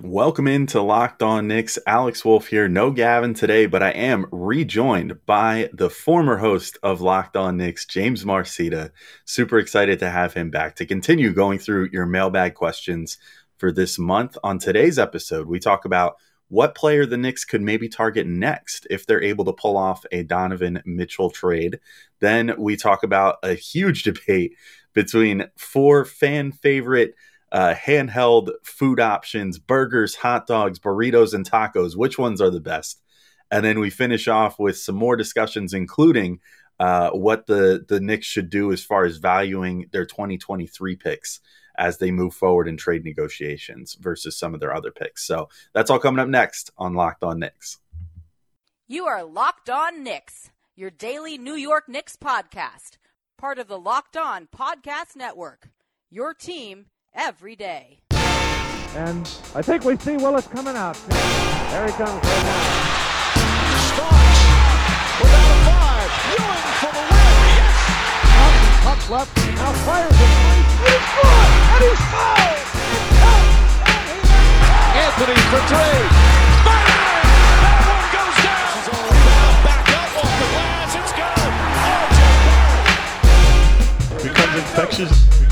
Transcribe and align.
Welcome 0.00 0.48
into 0.48 0.82
Locked 0.82 1.22
On 1.22 1.46
Knicks. 1.46 1.78
Alex 1.86 2.24
Wolf 2.24 2.48
here. 2.48 2.68
No 2.68 2.90
Gavin 2.90 3.32
today, 3.32 3.66
but 3.66 3.80
I 3.80 3.90
am 3.90 4.26
rejoined 4.32 5.24
by 5.24 5.70
the 5.72 5.88
former 5.88 6.38
host 6.38 6.76
of 6.82 7.00
Locked 7.00 7.36
On 7.36 7.56
Knicks, 7.56 7.86
James 7.86 8.24
Marcita. 8.24 8.90
Super 9.24 9.60
excited 9.60 10.00
to 10.00 10.10
have 10.10 10.34
him 10.34 10.50
back 10.50 10.74
to 10.76 10.84
continue 10.84 11.32
going 11.32 11.60
through 11.60 11.90
your 11.92 12.06
mailbag 12.06 12.54
questions 12.54 13.18
for 13.56 13.70
this 13.70 13.96
month. 13.96 14.36
On 14.42 14.58
today's 14.58 14.98
episode, 14.98 15.46
we 15.46 15.60
talk 15.60 15.84
about 15.84 16.16
what 16.48 16.74
player 16.74 17.06
the 17.06 17.16
Knicks 17.16 17.44
could 17.44 17.62
maybe 17.62 17.88
target 17.88 18.26
next 18.26 18.88
if 18.90 19.06
they're 19.06 19.22
able 19.22 19.44
to 19.44 19.52
pull 19.52 19.76
off 19.76 20.04
a 20.10 20.24
Donovan 20.24 20.82
Mitchell 20.84 21.30
trade. 21.30 21.78
Then 22.18 22.52
we 22.58 22.76
talk 22.76 23.04
about 23.04 23.36
a 23.44 23.54
huge 23.54 24.02
debate 24.02 24.56
between 24.92 25.46
four 25.56 26.04
fan 26.04 26.50
favorite 26.50 27.14
uh, 27.54 27.72
handheld 27.72 28.50
food 28.64 28.98
options, 28.98 29.60
burgers, 29.60 30.16
hot 30.16 30.48
dogs, 30.48 30.80
burritos, 30.80 31.32
and 31.34 31.48
tacos. 31.48 31.96
Which 31.96 32.18
ones 32.18 32.40
are 32.40 32.50
the 32.50 32.60
best? 32.60 33.00
And 33.48 33.64
then 33.64 33.78
we 33.78 33.90
finish 33.90 34.26
off 34.26 34.58
with 34.58 34.76
some 34.76 34.96
more 34.96 35.14
discussions, 35.14 35.72
including 35.72 36.40
uh, 36.80 37.10
what 37.10 37.46
the 37.46 37.84
the 37.88 38.00
Knicks 38.00 38.26
should 38.26 38.50
do 38.50 38.72
as 38.72 38.82
far 38.82 39.04
as 39.04 39.18
valuing 39.18 39.86
their 39.92 40.04
2023 40.04 40.96
picks 40.96 41.38
as 41.76 41.98
they 41.98 42.10
move 42.10 42.34
forward 42.34 42.66
in 42.66 42.76
trade 42.76 43.04
negotiations 43.04 43.96
versus 44.00 44.36
some 44.36 44.52
of 44.52 44.58
their 44.58 44.74
other 44.74 44.90
picks. 44.90 45.24
So 45.24 45.48
that's 45.72 45.90
all 45.90 46.00
coming 46.00 46.20
up 46.20 46.28
next 46.28 46.72
on 46.76 46.94
Locked 46.94 47.22
On 47.22 47.38
Knicks. 47.38 47.78
You 48.88 49.06
are 49.06 49.22
Locked 49.22 49.70
On 49.70 50.02
Knicks, 50.02 50.50
your 50.74 50.90
daily 50.90 51.38
New 51.38 51.54
York 51.54 51.88
Knicks 51.88 52.16
podcast, 52.16 52.98
part 53.38 53.60
of 53.60 53.68
the 53.68 53.78
Locked 53.78 54.16
On 54.16 54.48
Podcast 54.54 55.14
Network. 55.14 55.68
Your 56.10 56.34
team 56.34 56.86
every 57.14 57.56
day. 57.56 58.00
And 58.96 59.26
I 59.54 59.62
think 59.62 59.84
we 59.84 59.96
see 59.96 60.16
Willis 60.16 60.46
coming 60.46 60.76
out. 60.76 60.96
There 61.70 61.86
he 61.86 61.92
comes 61.92 62.12
right 62.12 62.44
now. 62.44 62.62
Starks 63.90 64.40
without 65.18 65.50
a 65.50 65.58
five. 65.66 66.10
Ewing 66.30 66.64
for 66.78 66.92
the 66.94 67.02
win. 67.10 67.34
Yes. 67.58 67.74
Up, 68.38 68.54
puck 68.84 69.00
left. 69.10 69.34
Now 69.56 69.72
fires 69.82 70.14
it. 70.14 70.18
He's 70.84 71.06
good. 71.14 71.48
And 71.74 71.82
he's 71.82 72.02
fouled. 72.14 72.70
It's 72.94 73.18
out. 73.24 73.46
Anthony 74.94 75.34
for 75.50 75.62
three. 75.66 76.06
Bang! 76.62 77.26
That 77.66 77.82
one 77.90 78.06
goes 78.14 78.36
down. 78.46 78.62
This 78.62 78.78
is 78.78 78.94
all 78.94 79.10
back 79.66 79.86
up 79.90 80.22
off 80.22 80.32
the 80.38 80.46
glass. 80.54 80.94
It's 80.94 81.12
good. 81.18 81.50
RJ 81.66 82.22
Barrett. 82.54 82.94
becomes. 84.14 84.22
Becomes 84.22 84.54
infectious. 84.54 85.43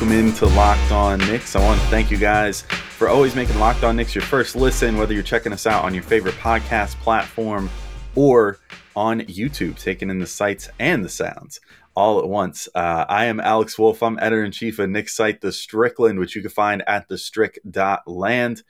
Welcome 0.00 0.16
into 0.16 0.46
Locked 0.46 0.92
On 0.92 1.18
Knicks. 1.18 1.56
I 1.56 1.60
want 1.60 1.80
to 1.80 1.86
thank 1.88 2.08
you 2.08 2.18
guys 2.18 2.60
for 2.60 3.08
always 3.08 3.34
making 3.34 3.58
Locked 3.58 3.82
On 3.82 3.96
Knicks 3.96 4.14
your 4.14 4.22
first 4.22 4.54
listen, 4.54 4.96
whether 4.96 5.12
you're 5.12 5.24
checking 5.24 5.52
us 5.52 5.66
out 5.66 5.82
on 5.82 5.92
your 5.92 6.04
favorite 6.04 6.36
podcast 6.36 6.94
platform 7.00 7.68
or 8.14 8.60
on 8.94 9.22
YouTube, 9.22 9.76
taking 9.76 10.08
in 10.08 10.20
the 10.20 10.26
sights 10.26 10.68
and 10.78 11.04
the 11.04 11.08
sounds 11.08 11.58
all 11.96 12.20
at 12.20 12.28
once. 12.28 12.68
Uh, 12.76 13.06
I 13.08 13.24
am 13.24 13.40
Alex 13.40 13.76
Wolf. 13.76 14.00
I'm 14.00 14.20
editor 14.20 14.44
in 14.44 14.52
chief 14.52 14.78
of 14.78 14.88
Knicks 14.88 15.16
site, 15.16 15.40
The 15.40 15.50
Strickland, 15.50 16.20
which 16.20 16.36
you 16.36 16.42
can 16.42 16.52
find 16.52 16.84
at 16.86 17.08
thestrick.land. 17.08 18.62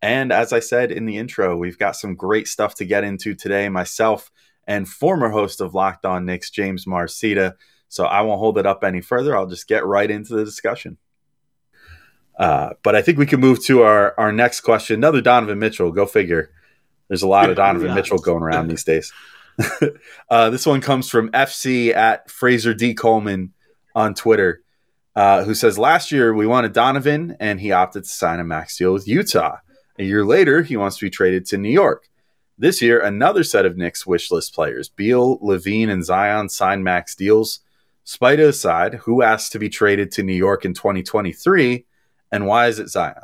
And 0.00 0.32
as 0.32 0.50
I 0.54 0.60
said 0.60 0.90
in 0.90 1.04
the 1.04 1.18
intro, 1.18 1.58
we've 1.58 1.78
got 1.78 1.96
some 1.96 2.14
great 2.14 2.48
stuff 2.48 2.74
to 2.76 2.86
get 2.86 3.04
into 3.04 3.34
today. 3.34 3.68
Myself 3.68 4.30
and 4.66 4.88
former 4.88 5.28
host 5.28 5.60
of 5.60 5.74
Locked 5.74 6.06
On 6.06 6.24
Knicks, 6.24 6.48
James 6.48 6.86
Marcita. 6.86 7.56
So 7.90 8.04
I 8.04 8.22
won't 8.22 8.38
hold 8.38 8.56
it 8.56 8.66
up 8.66 8.84
any 8.84 9.00
further. 9.00 9.36
I'll 9.36 9.48
just 9.48 9.66
get 9.66 9.84
right 9.84 10.08
into 10.10 10.34
the 10.34 10.44
discussion. 10.44 10.96
Uh, 12.38 12.70
but 12.84 12.94
I 12.94 13.02
think 13.02 13.18
we 13.18 13.26
can 13.26 13.40
move 13.40 13.62
to 13.64 13.82
our, 13.82 14.14
our 14.16 14.32
next 14.32 14.60
question. 14.60 14.94
Another 14.94 15.20
Donovan 15.20 15.58
Mitchell. 15.58 15.90
Go 15.90 16.06
figure. 16.06 16.52
There's 17.08 17.22
a 17.22 17.28
lot 17.28 17.50
of 17.50 17.56
Donovan 17.56 17.94
Mitchell 17.94 18.18
going 18.18 18.44
around 18.44 18.68
these 18.68 18.84
days. 18.84 19.12
uh, 20.30 20.50
this 20.50 20.64
one 20.64 20.80
comes 20.80 21.10
from 21.10 21.30
FC 21.32 21.94
at 21.94 22.30
Fraser 22.30 22.72
D. 22.72 22.94
Coleman 22.94 23.52
on 23.94 24.14
Twitter, 24.14 24.62
uh, 25.16 25.42
who 25.42 25.54
says 25.54 25.76
last 25.76 26.12
year 26.12 26.32
we 26.32 26.46
wanted 26.46 26.72
Donovan 26.72 27.36
and 27.40 27.60
he 27.60 27.72
opted 27.72 28.04
to 28.04 28.08
sign 28.08 28.38
a 28.38 28.44
max 28.44 28.78
deal 28.78 28.92
with 28.92 29.08
Utah. 29.08 29.58
A 29.98 30.04
year 30.04 30.24
later, 30.24 30.62
he 30.62 30.76
wants 30.76 30.96
to 30.98 31.06
be 31.06 31.10
traded 31.10 31.44
to 31.46 31.58
New 31.58 31.68
York. 31.68 32.08
This 32.56 32.80
year, 32.80 33.00
another 33.00 33.42
set 33.42 33.66
of 33.66 33.76
Knicks 33.76 34.06
wish 34.06 34.30
list 34.30 34.54
players, 34.54 34.88
Beal, 34.88 35.38
LaVine, 35.40 35.90
and 35.90 36.04
Zion, 36.04 36.48
signed 36.48 36.84
max 36.84 37.14
deals. 37.14 37.60
Spida 38.06 38.48
aside, 38.48 38.94
who 38.94 39.22
asked 39.22 39.52
to 39.52 39.58
be 39.58 39.68
traded 39.68 40.10
to 40.12 40.22
New 40.22 40.34
York 40.34 40.64
in 40.64 40.74
2023, 40.74 41.84
and 42.32 42.46
why 42.46 42.66
is 42.68 42.78
it 42.78 42.88
Zion? 42.88 43.14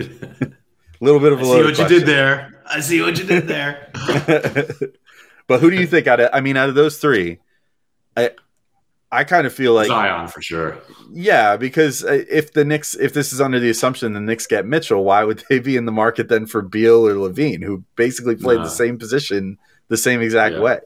A 0.00 0.04
little 1.00 1.20
bit 1.20 1.32
of 1.32 1.40
a 1.40 1.42
I 1.42 1.44
see 1.46 1.62
what 1.64 1.78
you 1.78 1.88
did 1.88 2.06
there. 2.06 2.62
I 2.66 2.80
see 2.80 3.00
what 3.02 3.18
you 3.18 3.24
did 3.24 3.46
there. 3.48 3.90
but 5.46 5.60
who 5.60 5.70
do 5.70 5.76
you 5.76 5.86
think 5.86 6.06
out 6.06 6.20
of? 6.20 6.30
I 6.32 6.40
mean, 6.40 6.56
out 6.56 6.68
of 6.68 6.74
those 6.74 6.98
three, 6.98 7.38
I 8.16 8.30
I 9.12 9.22
kind 9.24 9.46
of 9.46 9.52
feel 9.54 9.72
like 9.74 9.86
Zion 9.86 10.26
for 10.28 10.42
sure. 10.42 10.78
yeah, 11.12 11.56
because 11.56 12.04
uh, 12.04 12.24
if 12.28 12.52
the 12.52 12.64
Knicks, 12.64 12.94
if 12.96 13.12
this 13.12 13.32
is 13.32 13.40
under 13.40 13.60
the 13.60 13.70
assumption 13.70 14.12
the 14.12 14.20
Knicks 14.20 14.46
get 14.46 14.66
Mitchell, 14.66 15.04
why 15.04 15.22
would 15.24 15.44
they 15.48 15.60
be 15.60 15.76
in 15.76 15.84
the 15.84 15.92
market 15.92 16.28
then 16.28 16.46
for 16.46 16.62
Beal 16.62 17.06
or 17.06 17.14
LaVine, 17.14 17.62
who 17.62 17.84
basically 17.96 18.34
played 18.34 18.58
Nah. 18.58 18.64
the 18.64 18.70
same 18.70 18.98
position 18.98 19.58
the 19.88 19.96
same 19.96 20.20
exact 20.20 20.56
Yeah. 20.56 20.62
way? 20.62 20.78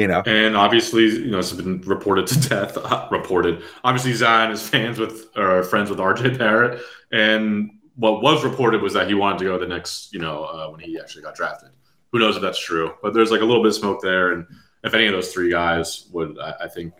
You 0.00 0.06
know, 0.06 0.22
And 0.24 0.56
obviously, 0.56 1.04
you 1.04 1.30
know, 1.30 1.40
it's 1.40 1.52
been 1.52 1.82
reported 1.82 2.26
to 2.28 2.48
death. 2.48 2.78
reported. 3.10 3.62
Obviously, 3.84 4.14
Zion 4.14 4.50
is 4.50 4.66
fans 4.66 4.98
with 4.98 5.26
or 5.36 5.62
friends 5.62 5.90
with 5.90 5.98
RJ 5.98 6.38
Barrett, 6.38 6.80
and 7.12 7.70
what 7.96 8.22
was 8.22 8.42
reported 8.42 8.80
was 8.80 8.94
that 8.94 9.08
he 9.08 9.14
wanted 9.14 9.40
to 9.40 9.44
go 9.44 9.58
the 9.58 9.66
next, 9.66 10.14
You 10.14 10.20
know, 10.20 10.44
uh, 10.44 10.68
when 10.70 10.80
he 10.80 10.98
actually 10.98 11.22
got 11.22 11.34
drafted. 11.34 11.70
Who 12.12 12.18
knows 12.18 12.36
if 12.36 12.42
that's 12.42 12.58
true? 12.58 12.94
But 13.02 13.12
there's 13.12 13.30
like 13.30 13.42
a 13.42 13.44
little 13.44 13.62
bit 13.62 13.68
of 13.68 13.74
smoke 13.74 14.00
there, 14.00 14.32
and 14.32 14.46
if 14.82 14.94
any 14.94 15.06
of 15.06 15.12
those 15.12 15.32
three 15.34 15.50
guys 15.50 16.08
would, 16.12 16.38
I, 16.38 16.54
I 16.62 16.68
think, 16.68 16.94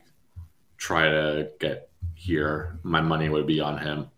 try 0.76 1.08
to 1.08 1.50
get 1.58 1.90
here, 2.14 2.78
my 2.82 3.00
money 3.00 3.30
would 3.30 3.46
be 3.46 3.60
on 3.60 3.78
him. 3.78 4.10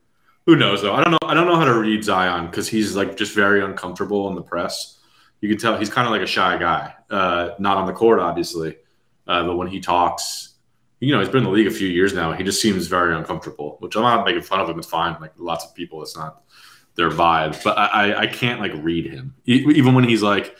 Who 0.46 0.56
knows 0.56 0.82
though? 0.82 0.94
I 0.94 1.04
don't 1.04 1.12
know. 1.12 1.28
I 1.28 1.34
don't 1.34 1.46
know 1.46 1.56
how 1.56 1.64
to 1.64 1.78
read 1.78 2.02
Zion 2.02 2.46
because 2.46 2.68
he's 2.68 2.96
like 2.96 3.16
just 3.16 3.32
very 3.34 3.62
uncomfortable 3.62 4.28
in 4.28 4.34
the 4.34 4.42
press. 4.42 4.98
You 5.42 5.48
can 5.48 5.58
tell 5.58 5.76
he's 5.76 5.90
kind 5.90 6.06
of 6.06 6.12
like 6.12 6.22
a 6.22 6.26
shy 6.26 6.56
guy. 6.56 6.94
Uh, 7.10 7.50
not 7.58 7.76
on 7.76 7.86
the 7.86 7.92
court, 7.92 8.20
obviously, 8.20 8.76
uh, 9.26 9.44
but 9.44 9.56
when 9.56 9.66
he 9.68 9.80
talks, 9.80 10.54
you 11.00 11.12
know, 11.12 11.18
he's 11.18 11.28
been 11.28 11.38
in 11.38 11.44
the 11.44 11.50
league 11.50 11.66
a 11.66 11.70
few 11.70 11.88
years 11.88 12.14
now. 12.14 12.32
He 12.32 12.44
just 12.44 12.62
seems 12.62 12.86
very 12.86 13.14
uncomfortable. 13.14 13.76
Which 13.80 13.96
I'm 13.96 14.02
not 14.02 14.24
making 14.24 14.42
fun 14.42 14.60
of 14.60 14.68
him. 14.68 14.78
It's 14.78 14.86
fine. 14.88 15.16
Like 15.20 15.32
lots 15.36 15.64
of 15.64 15.74
people, 15.74 16.00
it's 16.00 16.16
not 16.16 16.42
their 16.94 17.10
vibe. 17.10 17.62
But 17.64 17.76
I, 17.76 18.22
I, 18.22 18.26
can't 18.28 18.60
like 18.60 18.72
read 18.76 19.06
him. 19.06 19.34
Even 19.44 19.94
when 19.94 20.04
he's 20.04 20.22
like, 20.22 20.56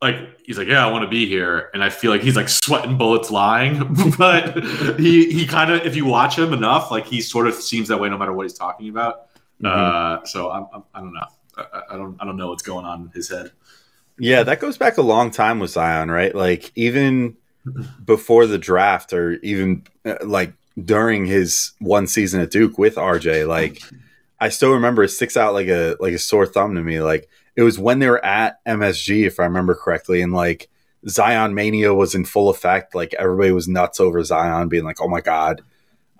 like 0.00 0.16
he's 0.42 0.56
like, 0.56 0.68
yeah, 0.68 0.86
I 0.86 0.90
want 0.90 1.04
to 1.04 1.08
be 1.10 1.26
here, 1.26 1.70
and 1.74 1.84
I 1.84 1.90
feel 1.90 2.10
like 2.10 2.22
he's 2.22 2.34
like 2.34 2.48
sweating 2.48 2.96
bullets, 2.96 3.30
lying. 3.30 3.94
but 4.18 4.64
he 4.98 5.30
he 5.30 5.46
kind 5.46 5.70
of, 5.70 5.84
if 5.86 5.96
you 5.96 6.06
watch 6.06 6.38
him 6.38 6.54
enough, 6.54 6.90
like 6.90 7.06
he 7.06 7.20
sort 7.20 7.46
of 7.46 7.54
seems 7.54 7.88
that 7.88 8.00
way 8.00 8.08
no 8.08 8.16
matter 8.16 8.32
what 8.32 8.44
he's 8.44 8.58
talking 8.58 8.88
about. 8.88 9.26
Uh, 9.62 10.24
so 10.24 10.50
I'm, 10.50 10.66
I'm, 10.72 10.82
I 10.94 11.00
don't 11.00 11.12
know. 11.12 11.26
I, 11.56 11.62
I- 11.62 11.82
I 11.94 11.96
don't 11.96 12.16
I 12.20 12.24
don't 12.24 12.36
know 12.36 12.48
what's 12.48 12.62
going 12.62 12.86
on 12.86 13.02
in 13.02 13.08
his 13.10 13.28
head. 13.28 13.52
Yeah, 14.18 14.42
that 14.42 14.60
goes 14.60 14.78
back 14.78 14.98
a 14.98 15.02
long 15.02 15.30
time 15.30 15.58
with 15.58 15.70
Zion, 15.70 16.10
right? 16.10 16.34
Like 16.34 16.70
even 16.74 17.36
before 18.04 18.46
the 18.46 18.58
draft, 18.58 19.12
or 19.12 19.32
even 19.42 19.84
uh, 20.04 20.16
like 20.24 20.52
during 20.82 21.26
his 21.26 21.72
one 21.78 22.06
season 22.06 22.40
at 22.40 22.50
Duke 22.50 22.78
with 22.78 22.96
RJ, 22.96 23.46
like 23.48 23.82
I 24.40 24.48
still 24.48 24.72
remember 24.72 25.02
it 25.02 25.08
sticks 25.08 25.36
out 25.36 25.54
like 25.54 25.68
a 25.68 25.96
like 26.00 26.14
a 26.14 26.18
sore 26.18 26.46
thumb 26.46 26.74
to 26.74 26.82
me. 26.82 27.00
Like 27.00 27.28
it 27.56 27.62
was 27.62 27.78
when 27.78 27.98
they 27.98 28.08
were 28.08 28.24
at 28.24 28.64
MSG, 28.64 29.26
if 29.26 29.40
I 29.40 29.44
remember 29.44 29.74
correctly, 29.74 30.22
and 30.22 30.32
like 30.32 30.68
Zion 31.08 31.54
mania 31.54 31.94
was 31.94 32.14
in 32.14 32.24
full 32.24 32.48
effect. 32.48 32.94
Like 32.94 33.14
everybody 33.18 33.52
was 33.52 33.68
nuts 33.68 34.00
over 34.00 34.22
Zion, 34.22 34.68
being 34.68 34.84
like, 34.84 35.00
"Oh 35.00 35.08
my 35.08 35.20
god." 35.20 35.62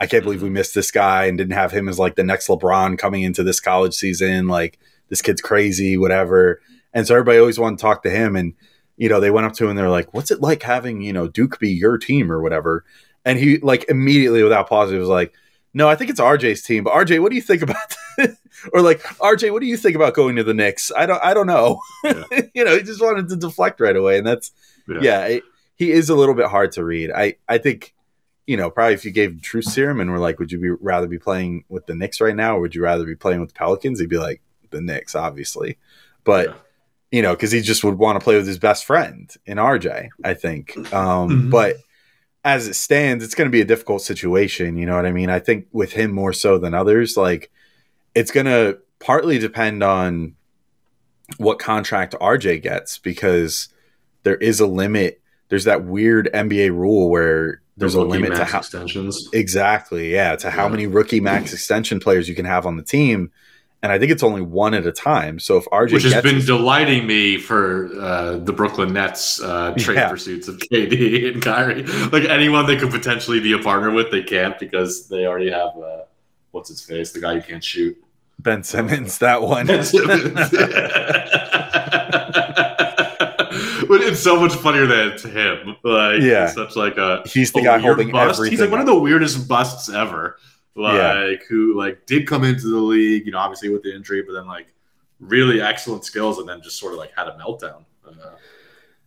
I 0.01 0.07
can't 0.07 0.25
believe 0.25 0.43
we 0.43 0.51
missed 0.51 0.75
this 0.75 0.91
guy 0.91 1.27
and 1.27 1.39
didn't 1.39 1.53
have 1.53 1.71
him 1.71 1.89
as 1.89 1.97
like 1.97 2.17
the 2.17 2.25
next 2.25 2.49
LeBron 2.49 2.99
coming 2.99 3.23
into 3.23 3.45
this 3.45 3.61
college 3.61 3.95
season. 3.95 4.49
Like 4.49 4.81
this 5.11 5.23
kid's 5.23 5.41
crazy, 5.41 5.97
whatever. 5.97 6.61
And 6.95 7.07
so 7.07 7.15
everybody 7.15 7.39
always 7.39 7.59
wanted 7.59 7.79
to 7.79 7.83
talk 7.83 8.03
to 8.03 8.11
him. 8.11 8.37
And, 8.37 8.55
you 8.97 9.09
know, 9.09 9.21
they 9.21 9.31
went 9.31 9.47
up 9.47 9.55
to 9.55 9.65
him 9.65 9.71
and 9.71 9.79
they're 9.79 9.89
like, 9.89 10.13
what's 10.15 10.31
it 10.31 10.41
like 10.41 10.63
having, 10.63 11.01
you 11.03 11.13
know, 11.13 11.29
Duke 11.29 11.59
be 11.59 11.71
your 11.71 11.99
team 11.99 12.31
or 12.31 12.43
whatever? 12.43 12.85
And 13.25 13.39
he, 13.39 13.59
like, 13.59 13.87
immediately 13.89 14.43
without 14.43 14.69
pause, 14.69 14.91
he 14.91 14.99
was 14.99 15.09
like, 15.09 15.33
no, 15.75 15.89
I 15.89 15.95
think 15.95 16.11
it's 16.11 16.21
RJ's 16.21 16.63
team. 16.63 16.85
But 16.85 16.93
RJ, 16.93 17.23
what 17.23 17.31
do 17.31 17.37
you 17.37 17.43
think 17.43 17.63
about 17.63 17.97
that? 18.19 18.37
or 18.73 18.83
like, 18.83 19.03
RJ, 19.03 19.53
what 19.53 19.61
do 19.61 19.67
you 19.67 19.77
think 19.77 19.97
about 19.97 20.15
going 20.15 20.37
to 20.37 20.45
the 20.45 20.55
Knicks? 20.55 20.93
I 20.95 21.07
don't, 21.07 21.23
I 21.25 21.33
don't 21.33 21.47
know. 21.47 21.81
Yeah. 22.05 22.25
you 22.55 22.65
know, 22.65 22.77
he 22.77 22.83
just 22.83 23.01
wanted 23.01 23.29
to 23.29 23.37
deflect 23.37 23.81
right 23.81 23.97
away. 23.97 24.19
And 24.19 24.27
that's, 24.27 24.53
yeah, 25.03 25.25
it, 25.25 25.45
he 25.77 25.91
is 25.91 26.11
a 26.11 26.15
little 26.15 26.35
bit 26.35 26.47
hard 26.47 26.73
to 26.73 26.85
read. 26.85 27.11
I, 27.11 27.37
I 27.49 27.59
think, 27.59 27.95
you 28.47 28.57
know, 28.57 28.71
probably 28.71 28.95
if 28.95 29.05
you 29.05 29.13
gave 29.13 29.41
True 29.41 29.63
serum 29.63 30.01
and 30.01 30.11
were 30.11 30.19
like, 30.19 30.39
would 30.39 30.53
you 30.53 30.59
be 30.59 30.71
rather 30.71 31.07
be 31.07 31.19
playing 31.19 31.65
with 31.69 31.87
the 31.87 31.95
Knicks 31.95 32.21
right 32.21 32.37
now, 32.37 32.57
or 32.57 32.61
would 32.61 32.75
you 32.75 32.83
rather 32.83 33.07
be 33.07 33.15
playing 33.15 33.41
with 33.41 33.51
the 33.51 33.55
Pelicans? 33.55 34.01
He'd 34.01 34.11
be 34.11 34.19
like, 34.19 34.43
the 34.71 34.81
Knicks, 34.81 35.15
obviously. 35.15 35.79
But 36.25 36.49
Yeah. 36.49 36.55
You 37.13 37.23
know, 37.23 37.35
because 37.35 37.53
he 37.53 37.61
just 37.61 37.85
would 37.85 37.99
want 37.99 38.19
to 38.19 38.25
play 38.25 38.35
with 38.37 38.47
his 38.49 38.59
best 38.59 38.85
friend 38.85 39.33
in 39.47 39.59
RJ, 39.59 40.09
I 40.25 40.35
think. 40.35 40.77
Um, 40.93 41.29
Mhm. 41.29 41.51
But 41.51 41.77
as 42.45 42.67
it 42.67 42.75
stands, 42.75 43.23
it's 43.23 43.35
going 43.37 43.47
to 43.49 43.53
be 43.53 43.61
a 43.61 43.65
difficult 43.65 44.03
situation. 44.03 44.77
You 44.77 44.87
know 44.87 44.97
what 44.97 45.07
I 45.07 45.13
mean? 45.13 45.31
I 45.31 45.39
think 45.39 45.67
with 45.73 45.93
him 45.93 46.11
more 46.11 46.33
so 46.33 46.59
than 46.59 46.75
others, 46.75 47.17
like 47.17 47.53
it's 48.15 48.33
going 48.33 48.47
to 48.47 48.79
partly 48.99 49.39
depend 49.39 49.83
on 49.85 50.35
what 51.39 51.59
contract 51.59 52.15
RJ 52.21 52.63
gets 52.63 52.99
because 52.99 53.69
there 54.25 54.37
is 54.37 54.59
a 54.61 54.67
limit. 54.67 55.21
There's 55.49 55.65
that 55.65 55.85
weird 55.85 56.29
NBA 56.33 56.71
rule 56.71 57.11
where 57.11 57.61
there's 57.77 57.95
The 57.95 58.01
a 58.01 58.05
limit 58.05 58.35
to 58.37 58.45
how 58.45 58.59
extensions. 58.59 59.29
exactly, 59.33 60.13
yeah, 60.13 60.37
to 60.37 60.51
how 60.51 60.65
Yeah. 60.65 60.71
many 60.71 60.87
rookie 60.87 61.21
max 61.21 61.53
extension 61.53 62.01
players 62.01 62.29
you 62.29 62.35
can 62.35 62.45
have 62.45 62.67
on 62.67 62.77
the 62.77 62.83
team. 62.83 63.31
And 63.85 63.91
I 63.91 63.99
think 63.99 64.13
it's 64.13 64.23
only 64.23 64.43
one 64.43 64.75
at 64.75 64.87
a 64.87 64.93
time. 64.93 65.41
So 65.41 65.57
if 65.57 65.65
RJ 65.67 65.93
Which 65.93 66.05
has 66.05 66.23
been 66.23 66.37
his- 66.37 66.47
delighting 66.47 67.05
me 67.07 67.37
for 67.39 67.91
uh, 68.01 68.37
the 68.39 68.53
Brooklyn 68.53 68.93
Nets 68.93 69.43
uh, 69.43 69.75
trade 69.77 69.97
Yeah. 69.97 70.09
pursuits 70.09 70.47
of 70.47 70.59
KD 70.59 71.33
and 71.33 71.43
Kyrie. 71.43 71.83
Like 71.83 72.25
anyone 72.29 72.67
they 72.67 72.77
could 72.77 72.93
potentially 72.93 73.41
be 73.41 73.53
a 73.55 73.59
partner 73.59 73.91
with, 73.91 74.13
they 74.13 74.23
can't 74.23 74.57
because 74.59 75.09
they 75.09 75.27
already 75.27 75.51
have 75.51 75.77
uh, 75.77 76.03
what's 76.53 76.69
his 76.69 76.81
face, 76.81 77.11
the 77.11 77.21
guy 77.21 77.35
who 77.35 77.43
can't 77.43 77.65
shoot. 77.65 77.97
Ben 78.39 78.63
Simmons, 78.63 79.19
that 79.19 79.43
one. 79.43 79.67
but 79.67 79.93
it's 84.01 84.21
so 84.21 84.39
much 84.41 84.55
funnier 84.55 84.87
than 84.87 85.09
it's 85.09 85.23
him. 85.25 85.77
Like, 85.83 86.23
Yeah. 86.23 86.47
such 86.47 86.77
like 86.77 86.97
a 86.97 87.23
He's 87.27 87.53
the 87.53 87.63
guy 87.63 87.79
holding 87.79 88.11
bust. 88.11 88.39
everything. 88.39 88.53
He's 88.53 88.61
like 88.61 88.71
one 88.71 88.81
of 88.81 88.87
the 88.87 88.99
weirdest 88.99 89.49
busts 89.49 89.89
ever. 89.89 90.39
Like 90.75 90.95
Yeah. 90.97 91.35
who 91.49 91.77
like 91.77 92.07
did 92.07 92.27
come 92.27 92.45
into 92.45 92.69
the 92.69 92.79
league, 92.79 93.27
you 93.27 93.33
know, 93.33 93.39
obviously 93.39 93.69
with 93.69 93.83
the 93.83 93.95
injury, 93.95 94.23
but 94.23 94.33
then 94.33 94.47
like 94.47 94.73
really 95.21 95.61
excellent 95.61 96.05
skills, 96.05 96.39
and 96.39 96.49
then 96.49 96.61
just 96.63 96.79
sort 96.79 96.93
of 96.93 96.99
like 96.99 97.11
had 97.17 97.29
a 97.29 97.37
meltdown. 97.39 97.85
Uh, 98.07 98.31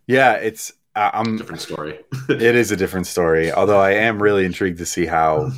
yeah, 0.06 0.32
it's 0.34 0.72
I- 0.94 1.10
I'm 1.14 1.36
different 1.36 1.60
story. 1.60 1.98
it 2.28 2.40
is 2.42 2.70
a 2.70 2.76
different 2.76 3.06
story. 3.06 3.52
Although 3.52 3.80
I 3.80 3.92
am 3.92 4.22
really 4.22 4.44
intrigued 4.44 4.78
to 4.78 4.86
see 4.86 5.06
how 5.06 5.50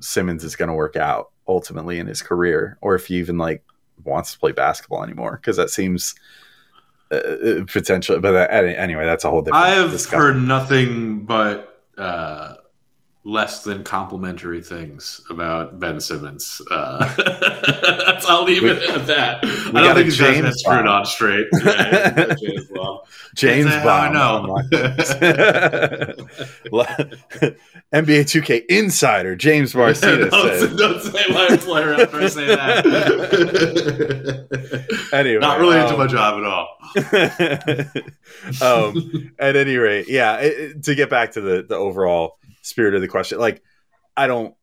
Simmons 0.00 0.44
is 0.44 0.56
going 0.56 0.68
to 0.68 0.74
work 0.74 0.96
out 0.96 1.30
ultimately 1.48 1.98
in 1.98 2.06
his 2.06 2.22
career, 2.22 2.78
or 2.80 2.94
if 2.94 3.06
he 3.06 3.16
even 3.16 3.36
like 3.38 3.64
wants 4.04 4.32
to 4.32 4.38
play 4.38 4.52
basketball 4.52 5.02
anymore, 5.02 5.32
because 5.40 5.56
that 5.56 5.70
seems 5.70 6.14
uh, 7.10 7.16
uh, 7.16 7.64
potentially. 7.64 8.20
But 8.20 8.32
that, 8.32 8.52
anyway, 8.52 9.04
that's 9.04 9.24
a 9.24 9.30
whole 9.30 9.42
different. 9.42 9.64
I 9.64 9.70
have 9.70 9.90
discussion. 9.90 10.18
heard 10.20 10.36
nothing 10.42 11.24
but 11.24 11.82
uh, 11.98 12.54
less 13.28 13.62
than 13.62 13.84
complimentary 13.84 14.62
things 14.62 15.20
about 15.28 15.78
Ben 15.78 16.00
Simmons. 16.00 16.62
Uh, 16.70 17.14
I'll 18.26 18.44
leave 18.44 18.64
it 18.64 18.82
at 18.90 19.06
that. 19.06 19.44
I 19.44 19.82
don't 19.82 19.94
think 19.94 20.06
he's 20.06 20.18
got 20.18 20.28
his 20.34 20.36
head 20.36 20.44
James 20.44 20.60
screwed 20.60 20.86
on 20.86 21.04
straight. 21.04 21.46
Yeah, 21.58 22.34
James 22.40 22.64
Bond. 22.74 23.00
James 23.34 23.68
how 23.70 23.88
I 23.88 24.10
know. 24.12 24.56
NBA 27.92 28.24
2K 28.42 28.64
insider 28.68 29.36
James 29.36 29.74
Marcinez 29.74 30.30
don't, 30.30 30.58
said. 30.58 30.76
don't 30.76 31.00
say 31.02 31.24
my 31.28 31.46
employer 31.50 31.94
after 31.94 32.16
I 32.20 32.26
say 32.28 32.46
that. 32.46 32.86
Anyway, 35.12 35.40
Not 35.40 35.58
really 35.60 35.78
into 35.78 35.92
um, 35.92 35.98
my 35.98 36.06
job 36.06 36.38
at 36.38 36.44
all. 36.44 36.68
um, 38.62 39.30
at 39.38 39.56
any 39.56 39.76
rate, 39.76 40.08
yeah. 40.08 40.36
it- 40.38 40.82
to 40.84 40.94
get 40.94 41.10
back 41.10 41.32
to 41.32 41.40
the 41.40 41.62
the 41.68 41.74
overall 41.76 42.37
spirit 42.68 42.94
of 42.94 43.00
the 43.00 43.08
question, 43.08 43.38
like 43.38 43.62
I 44.16 44.26
don't, 44.26 44.54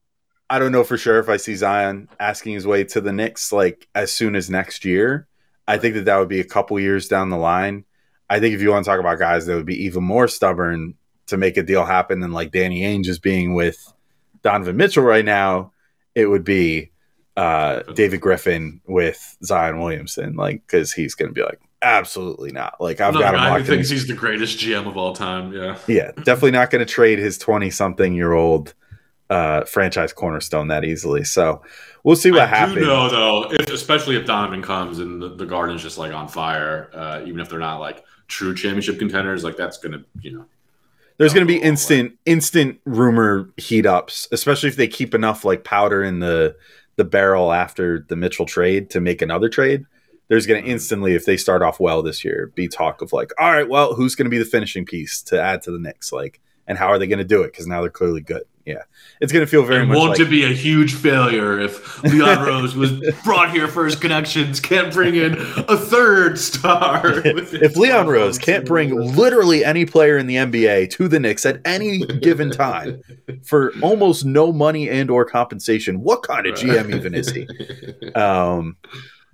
I 0.49 0.59
don't 0.59 0.71
know 0.71 0.83
for 0.83 0.97
sure 0.97 1.19
if 1.19 1.29
I 1.29 1.37
see 1.37 1.55
Zion 1.55 2.07
asking 2.19 2.53
his 2.53 2.67
way 2.67 2.83
to 2.85 3.01
the 3.01 3.11
Knicks 3.11 3.51
like 3.51 3.87
as 3.95 4.13
soon 4.13 4.35
as 4.35 4.49
next 4.49 4.85
year. 4.85 5.27
I 5.67 5.77
think 5.77 5.95
that 5.95 6.05
that 6.05 6.17
would 6.17 6.29
be 6.29 6.39
a 6.39 6.45
couple 6.45 6.79
years 6.79 7.07
down 7.07 7.29
the 7.29 7.37
line. 7.37 7.85
I 8.29 8.39
think 8.39 8.53
if 8.53 8.61
you 8.61 8.69
want 8.69 8.85
to 8.85 8.89
talk 8.89 8.99
about 8.99 9.19
guys 9.19 9.45
that 9.45 9.55
would 9.55 9.65
be 9.65 9.85
even 9.85 10.03
more 10.03 10.27
stubborn 10.27 10.95
to 11.27 11.37
make 11.37 11.57
a 11.57 11.63
deal 11.63 11.85
happen 11.85 12.19
than 12.19 12.31
like 12.31 12.51
Danny 12.51 12.81
Ainge 12.81 13.07
is 13.07 13.19
being 13.19 13.55
with 13.55 13.93
Donovan 14.43 14.77
Mitchell 14.77 15.03
right 15.03 15.25
now, 15.25 15.71
it 16.13 16.27
would 16.27 16.43
be 16.43 16.91
uh, 17.35 17.81
David 17.93 18.21
Griffin 18.21 18.81
with 18.85 19.37
Zion 19.43 19.79
Williamson, 19.79 20.35
like 20.35 20.61
because 20.65 20.93
he's 20.93 21.15
going 21.15 21.29
to 21.29 21.33
be 21.33 21.43
like, 21.43 21.59
absolutely 21.81 22.51
not. 22.51 22.75
Like 22.79 23.01
I've 23.01 23.15
Another 23.15 23.23
got 23.25 23.33
him 23.33 23.39
guy 23.39 23.49
who 23.51 23.57
in. 23.57 23.65
thinks 23.65 23.89
he's 23.89 24.07
the 24.07 24.13
greatest 24.13 24.57
GM 24.59 24.87
of 24.87 24.97
all 24.97 25.13
time. 25.13 25.53
Yeah. 25.53 25.77
Yeah, 25.87 26.11
definitely 26.23 26.51
not 26.51 26.71
going 26.71 26.85
to 26.85 26.91
trade 26.91 27.19
his 27.19 27.37
twenty-something-year-old 27.37 28.73
uh, 29.29 29.63
franchise 29.65 30.13
cornerstone 30.13 30.67
that 30.67 30.83
easily. 30.83 31.23
So 31.23 31.61
we'll 32.03 32.15
see 32.15 32.31
what 32.31 32.41
I 32.41 32.47
happens. 32.47 32.79
do 32.79 32.85
know 32.85 33.09
though, 33.09 33.51
if, 33.51 33.69
especially 33.71 34.15
if 34.15 34.25
Donovan 34.25 34.61
comes 34.61 34.99
and 34.99 35.21
the, 35.21 35.29
the 35.29 35.45
Garden's 35.45 35.81
just 35.81 35.97
like 35.97 36.13
on 36.13 36.27
fire, 36.27 36.89
uh, 36.93 37.21
even 37.25 37.39
if 37.39 37.49
they're 37.49 37.59
not 37.59 37.79
like 37.79 38.03
true 38.27 38.53
championship 38.53 38.99
contenders, 38.99 39.43
like 39.43 39.57
that's 39.57 39.77
gonna, 39.77 40.03
you 40.21 40.31
know, 40.31 40.45
There's 41.17 41.33
going 41.33 41.47
to 41.47 41.51
be 41.53 41.61
instant, 41.61 42.17
instant 42.25 42.79
rumor 42.85 43.49
heat 43.57 43.85
ups, 43.85 44.27
especially 44.31 44.69
if 44.69 44.75
they 44.75 44.87
keep 44.87 45.15
enough 45.15 45.45
like 45.45 45.63
powder 45.63 46.03
in 46.03 46.19
the 46.19 46.55
the 46.97 47.03
barrel 47.03 47.51
after 47.51 48.05
the 48.07 48.15
Mitchell 48.15 48.45
trade 48.45 48.89
to 48.91 49.01
make 49.01 49.21
another 49.21 49.49
trade. 49.49 49.85
There's 50.27 50.45
going 50.45 50.63
to 50.63 50.69
instantly, 50.69 51.13
if 51.13 51.25
they 51.25 51.37
start 51.37 51.61
off 51.61 51.79
well 51.79 52.01
this 52.01 52.25
year, 52.25 52.51
be 52.55 52.67
talk 52.67 53.01
of 53.01 53.13
like, 53.13 53.31
all 53.39 53.51
right, 53.51 53.69
well, 53.69 53.93
who's 53.93 54.15
going 54.15 54.25
to 54.25 54.29
be 54.29 54.39
the 54.39 54.45
finishing 54.45 54.85
piece 54.85 55.21
to 55.23 55.41
add 55.41 55.61
to 55.63 55.71
the 55.71 55.79
Knicks? 55.79 56.11
Like, 56.11 56.41
and 56.67 56.77
how 56.77 56.87
are 56.87 56.97
they 56.97 57.07
going 57.07 57.19
to 57.19 57.25
do 57.25 57.41
it? 57.43 57.51
Because 57.51 57.67
now 57.67 57.81
they're 57.81 57.89
clearly 57.89 58.21
good. 58.21 58.43
Yeah, 58.65 58.81
it's 59.21 59.31
going 59.31 59.45
to 59.45 59.49
feel 59.49 59.63
very 59.63 59.81
and 59.81 59.89
much 59.89 59.97
won't 59.97 60.09
like 60.11 60.21
it 60.21 60.29
be 60.31 60.43
a 60.43 60.51
huge 60.51 60.95
failure 60.95 61.59
if 61.59 62.01
Leon 62.01 62.47
Rose 62.47 62.75
was 62.75 62.91
brought 63.23 63.51
here 63.51 63.67
for 63.67 63.85
his 63.85 63.95
connections, 63.95 64.59
can't 64.59 64.91
bring 64.91 65.13
in 65.13 65.33
a 65.35 65.77
third 65.77 66.39
star? 66.39 67.01
if 67.25 67.75
Leon 67.75 68.07
Rose 68.07 68.39
can't 68.39 68.65
bring 68.65 68.89
literally 69.15 69.63
any 69.63 69.85
player 69.85 70.17
in 70.17 70.25
the 70.25 70.37
NBA 70.37 70.89
to 70.89 71.07
the 71.07 71.19
Knicks 71.19 71.45
at 71.45 71.61
any 71.63 71.99
given 71.99 72.49
time 72.49 73.03
for 73.43 73.71
almost 73.83 74.25
no 74.25 74.51
money 74.51 74.89
and 74.89 75.11
or 75.11 75.25
compensation, 75.25 76.01
what 76.01 76.23
kind 76.23 76.47
of 76.47 76.55
GM 76.55 76.95
even 76.95 77.13
is 77.13 77.29
he? 77.29 77.47
Um, 78.13 78.77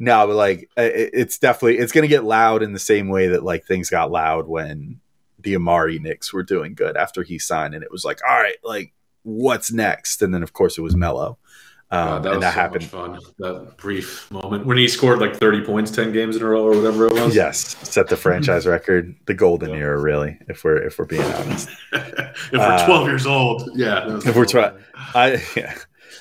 no, 0.04 0.26
but 0.28 0.36
like 0.36 0.70
it- 0.78 1.12
it's 1.14 1.38
definitely 1.38 1.78
it's 1.78 1.92
going 1.92 2.02
to 2.04 2.08
get 2.08 2.24
loud 2.24 2.64
in 2.64 2.74
the 2.74 2.80
same 2.80 3.08
way 3.08 3.28
that 3.28 3.44
like 3.44 3.66
things 3.66 3.90
got 3.90 4.10
loud 4.12 4.48
when 4.48 5.00
the 5.40 5.54
Amar'e 5.54 6.00
Knicks 6.02 6.34
were 6.34 6.44
doing 6.44 6.74
good 6.74 6.98
after 6.98 7.22
he 7.24 7.38
signed, 7.40 7.74
and 7.76 7.84
it 7.84 7.92
was 7.92 8.04
like, 8.04 8.20
all 8.28 8.36
right, 8.40 8.58
like 8.64 8.94
what's 9.24 9.72
next? 9.72 10.22
And 10.24 10.34
then 10.34 10.44
of 10.44 10.54
course 10.54 10.78
it 10.78 10.82
was 10.82 10.96
Melo. 10.96 11.38
Um, 11.94 12.08
God, 12.08 12.24
that 12.24 12.30
and 12.32 12.36
was 12.38 12.42
that 12.46 12.54
so 12.54 12.60
happened. 12.62 12.82
much 12.84 12.90
fun. 12.92 13.20
That 13.40 13.78
brief 13.78 14.32
moment 14.32 14.66
when 14.66 14.78
he 14.78 14.88
scored 14.88 15.20
like 15.20 15.36
30 15.36 15.66
points, 15.66 15.92
10 15.92 16.14
games 16.14 16.38
in 16.38 16.42
a 16.42 16.46
row, 16.46 16.64
or 16.64 16.76
whatever 16.78 17.08
it 17.08 17.14
was. 17.14 17.36
Yes, 17.36 17.76
set 17.88 18.08
the 18.08 18.16
franchise 18.16 18.66
record, 18.76 19.14
the 19.26 19.34
golden 19.34 19.72
Yeah. 19.72 19.76
era, 19.82 20.00
really. 20.00 20.38
If 20.48 20.64
we're 20.64 20.78
if 20.78 20.98
we're 20.98 21.06
being 21.06 21.22
honest. 21.22 21.70
if 21.94 22.52
we're 22.54 22.60
Uh, 22.60 22.86
12 22.86 23.08
years 23.08 23.26
old, 23.28 23.70
yeah. 23.76 24.18
if 24.18 24.26
we're 24.28 24.46
cool. 24.46 24.46
twi- 24.46 24.74
I 25.14 25.44
yeah, 25.56 25.76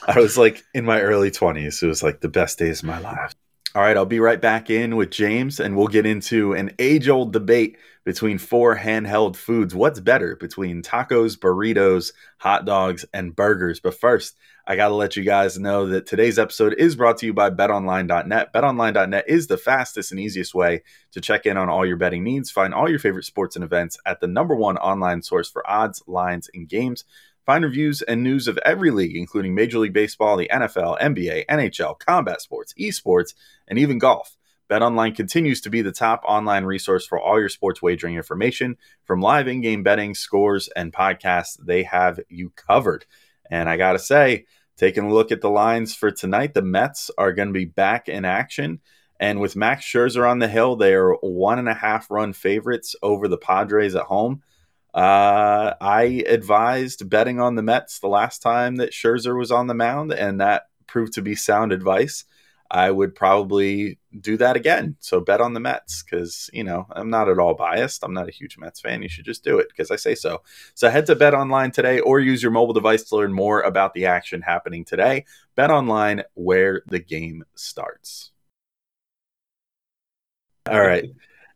I 0.08 0.18
was 0.18 0.36
like 0.36 0.62
in 0.74 0.84
my 0.84 1.00
early 1.02 1.30
twenties. 1.30 1.82
It 1.82 1.86
was 1.86 2.02
like 2.02 2.20
the 2.20 2.28
best 2.28 2.58
days 2.58 2.80
of 2.82 2.86
my 2.88 2.98
life. 2.98 3.34
All 3.72 3.82
right, 3.82 3.96
I'll 3.96 4.04
be 4.04 4.18
right 4.18 4.40
back 4.40 4.68
in 4.68 4.96
with 4.96 5.12
James, 5.12 5.60
and 5.60 5.76
we'll 5.76 5.86
get 5.86 6.04
into 6.04 6.54
an 6.54 6.72
age-old 6.80 7.32
debate 7.32 7.78
between 8.04 8.36
four 8.36 8.76
handheld 8.76 9.36
foods. 9.36 9.76
What's 9.76 10.00
better 10.00 10.34
between 10.34 10.82
tacos, 10.82 11.38
burritos, 11.38 12.12
hot 12.38 12.64
dogs, 12.64 13.04
and 13.14 13.36
burgers? 13.36 13.78
But 13.78 13.94
first, 13.94 14.36
I 14.66 14.74
got 14.74 14.88
to 14.88 14.94
let 14.94 15.14
you 15.14 15.22
guys 15.22 15.56
know 15.56 15.86
that 15.86 16.06
today's 16.06 16.36
episode 16.36 16.74
is 16.78 16.96
brought 16.96 17.18
to 17.18 17.26
you 17.26 17.32
by 17.32 17.50
BetOnline.net. 17.50 18.52
BetOnline.net 18.52 19.24
is 19.28 19.46
the 19.46 19.56
fastest 19.56 20.10
and 20.10 20.18
easiest 20.20 20.52
way 20.52 20.82
to 21.12 21.20
check 21.20 21.46
in 21.46 21.56
on 21.56 21.68
all 21.68 21.86
your 21.86 21.96
betting 21.96 22.24
needs. 22.24 22.50
Find 22.50 22.74
all 22.74 22.90
your 22.90 22.98
favorite 22.98 23.24
sports 23.24 23.54
and 23.54 23.64
events 23.64 23.98
at 24.04 24.20
the 24.20 24.26
number 24.26 24.56
one 24.56 24.78
online 24.78 25.22
source 25.22 25.48
for 25.48 25.68
odds, 25.70 26.02
lines, 26.08 26.50
and 26.52 26.68
games. 26.68 27.04
Find 27.46 27.64
reviews 27.64 28.02
and 28.02 28.22
news 28.22 28.48
of 28.48 28.58
every 28.58 28.90
league, 28.90 29.16
including 29.16 29.54
Major 29.54 29.78
League 29.78 29.92
Baseball, 29.92 30.36
the 30.36 30.50
NFL, 30.52 31.00
NBA, 31.00 31.46
NHL, 31.46 31.98
combat 31.98 32.40
sports, 32.40 32.74
esports, 32.78 33.34
and 33.66 33.78
even 33.78 33.98
golf. 33.98 34.36
BetOnline 34.70 35.16
continues 35.16 35.60
to 35.62 35.70
be 35.70 35.82
the 35.82 35.90
top 35.90 36.22
online 36.24 36.64
resource 36.64 37.04
for 37.04 37.20
all 37.20 37.40
your 37.40 37.48
sports 37.48 37.82
wagering 37.82 38.14
information. 38.14 38.76
From 39.04 39.20
live 39.20 39.48
in 39.48 39.62
game 39.62 39.82
betting, 39.82 40.14
scores, 40.14 40.68
and 40.76 40.92
podcasts, 40.92 41.58
they 41.60 41.82
have 41.82 42.20
you 42.28 42.50
covered. 42.50 43.04
And 43.50 43.68
I 43.68 43.76
got 43.76 43.94
to 43.94 43.98
say, 43.98 44.46
taking 44.76 45.04
a 45.04 45.12
look 45.12 45.32
at 45.32 45.40
the 45.40 45.50
lines 45.50 45.94
for 45.94 46.12
tonight, 46.12 46.54
the 46.54 46.62
Mets 46.62 47.10
are 47.18 47.32
going 47.32 47.48
to 47.48 47.52
be 47.52 47.64
back 47.64 48.08
in 48.08 48.24
action. 48.24 48.78
And 49.18 49.40
with 49.40 49.56
Max 49.56 49.84
Scherzer 49.84 50.28
on 50.28 50.38
the 50.38 50.48
hill, 50.48 50.76
they 50.76 50.94
are 50.94 51.14
one 51.14 51.58
and 51.58 51.68
a 51.68 51.74
half 51.74 52.08
run 52.08 52.32
favorites 52.32 52.94
over 53.02 53.26
the 53.26 53.36
Padres 53.36 53.96
at 53.96 54.04
home. 54.04 54.42
Uh, 54.94 55.74
I 55.80 56.24
advised 56.26 57.08
betting 57.08 57.40
on 57.40 57.54
the 57.54 57.62
Mets 57.62 58.00
the 58.00 58.08
last 58.08 58.42
time 58.42 58.76
that 58.76 58.92
Scherzer 58.92 59.38
was 59.38 59.52
on 59.52 59.66
the 59.66 59.74
mound, 59.74 60.12
and 60.12 60.40
that 60.40 60.64
proved 60.86 61.12
to 61.14 61.22
be 61.22 61.34
sound 61.34 61.72
advice. 61.72 62.24
I 62.72 62.90
would 62.90 63.16
probably 63.16 63.98
do 64.20 64.36
that 64.36 64.54
again. 64.54 64.96
So 65.00 65.20
bet 65.20 65.40
on 65.40 65.54
the 65.54 65.60
Mets 65.60 66.04
because, 66.04 66.48
you 66.52 66.62
know, 66.62 66.86
I'm 66.92 67.10
not 67.10 67.28
at 67.28 67.38
all 67.38 67.54
biased. 67.54 68.04
I'm 68.04 68.14
not 68.14 68.28
a 68.28 68.32
huge 68.32 68.58
Mets 68.58 68.80
fan. 68.80 69.02
You 69.02 69.08
should 69.08 69.24
just 69.24 69.42
do 69.42 69.58
it 69.58 69.68
because 69.68 69.90
I 69.90 69.96
say 69.96 70.14
so. 70.14 70.42
So 70.74 70.88
head 70.88 71.06
to 71.06 71.16
Bet 71.16 71.34
Online 71.34 71.72
today 71.72 71.98
or 71.98 72.20
use 72.20 72.42
your 72.42 72.52
mobile 72.52 72.72
device 72.72 73.02
to 73.04 73.16
learn 73.16 73.32
more 73.32 73.60
about 73.62 73.92
the 73.92 74.06
action 74.06 74.40
happening 74.40 74.84
today. 74.84 75.24
Bet 75.56 75.70
Online, 75.72 76.22
where 76.34 76.82
the 76.86 77.00
game 77.00 77.44
starts. 77.56 78.30
All 80.68 80.80
right. 80.80 81.10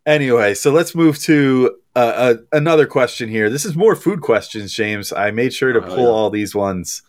Anyway, 0.05 0.55
so 0.55 0.73
let's 0.73 0.95
move 0.97 1.19
to 1.21 1.77
uh, 1.97 2.35
another 2.53 2.87
question 2.87 3.29
here. 3.29 3.49
This 3.51 3.65
is 3.65 3.77
more 3.77 3.95
food 3.97 4.21
questions, 4.21 4.73
James. 4.75 5.13
I 5.13 5.31
made 5.31 5.53
sure 5.55 5.73
to 5.73 5.81
Oh, 5.85 5.89
pull 5.89 5.99
yeah. 6.05 6.09
all 6.11 6.31
these 6.31 6.55
ones 6.55 7.03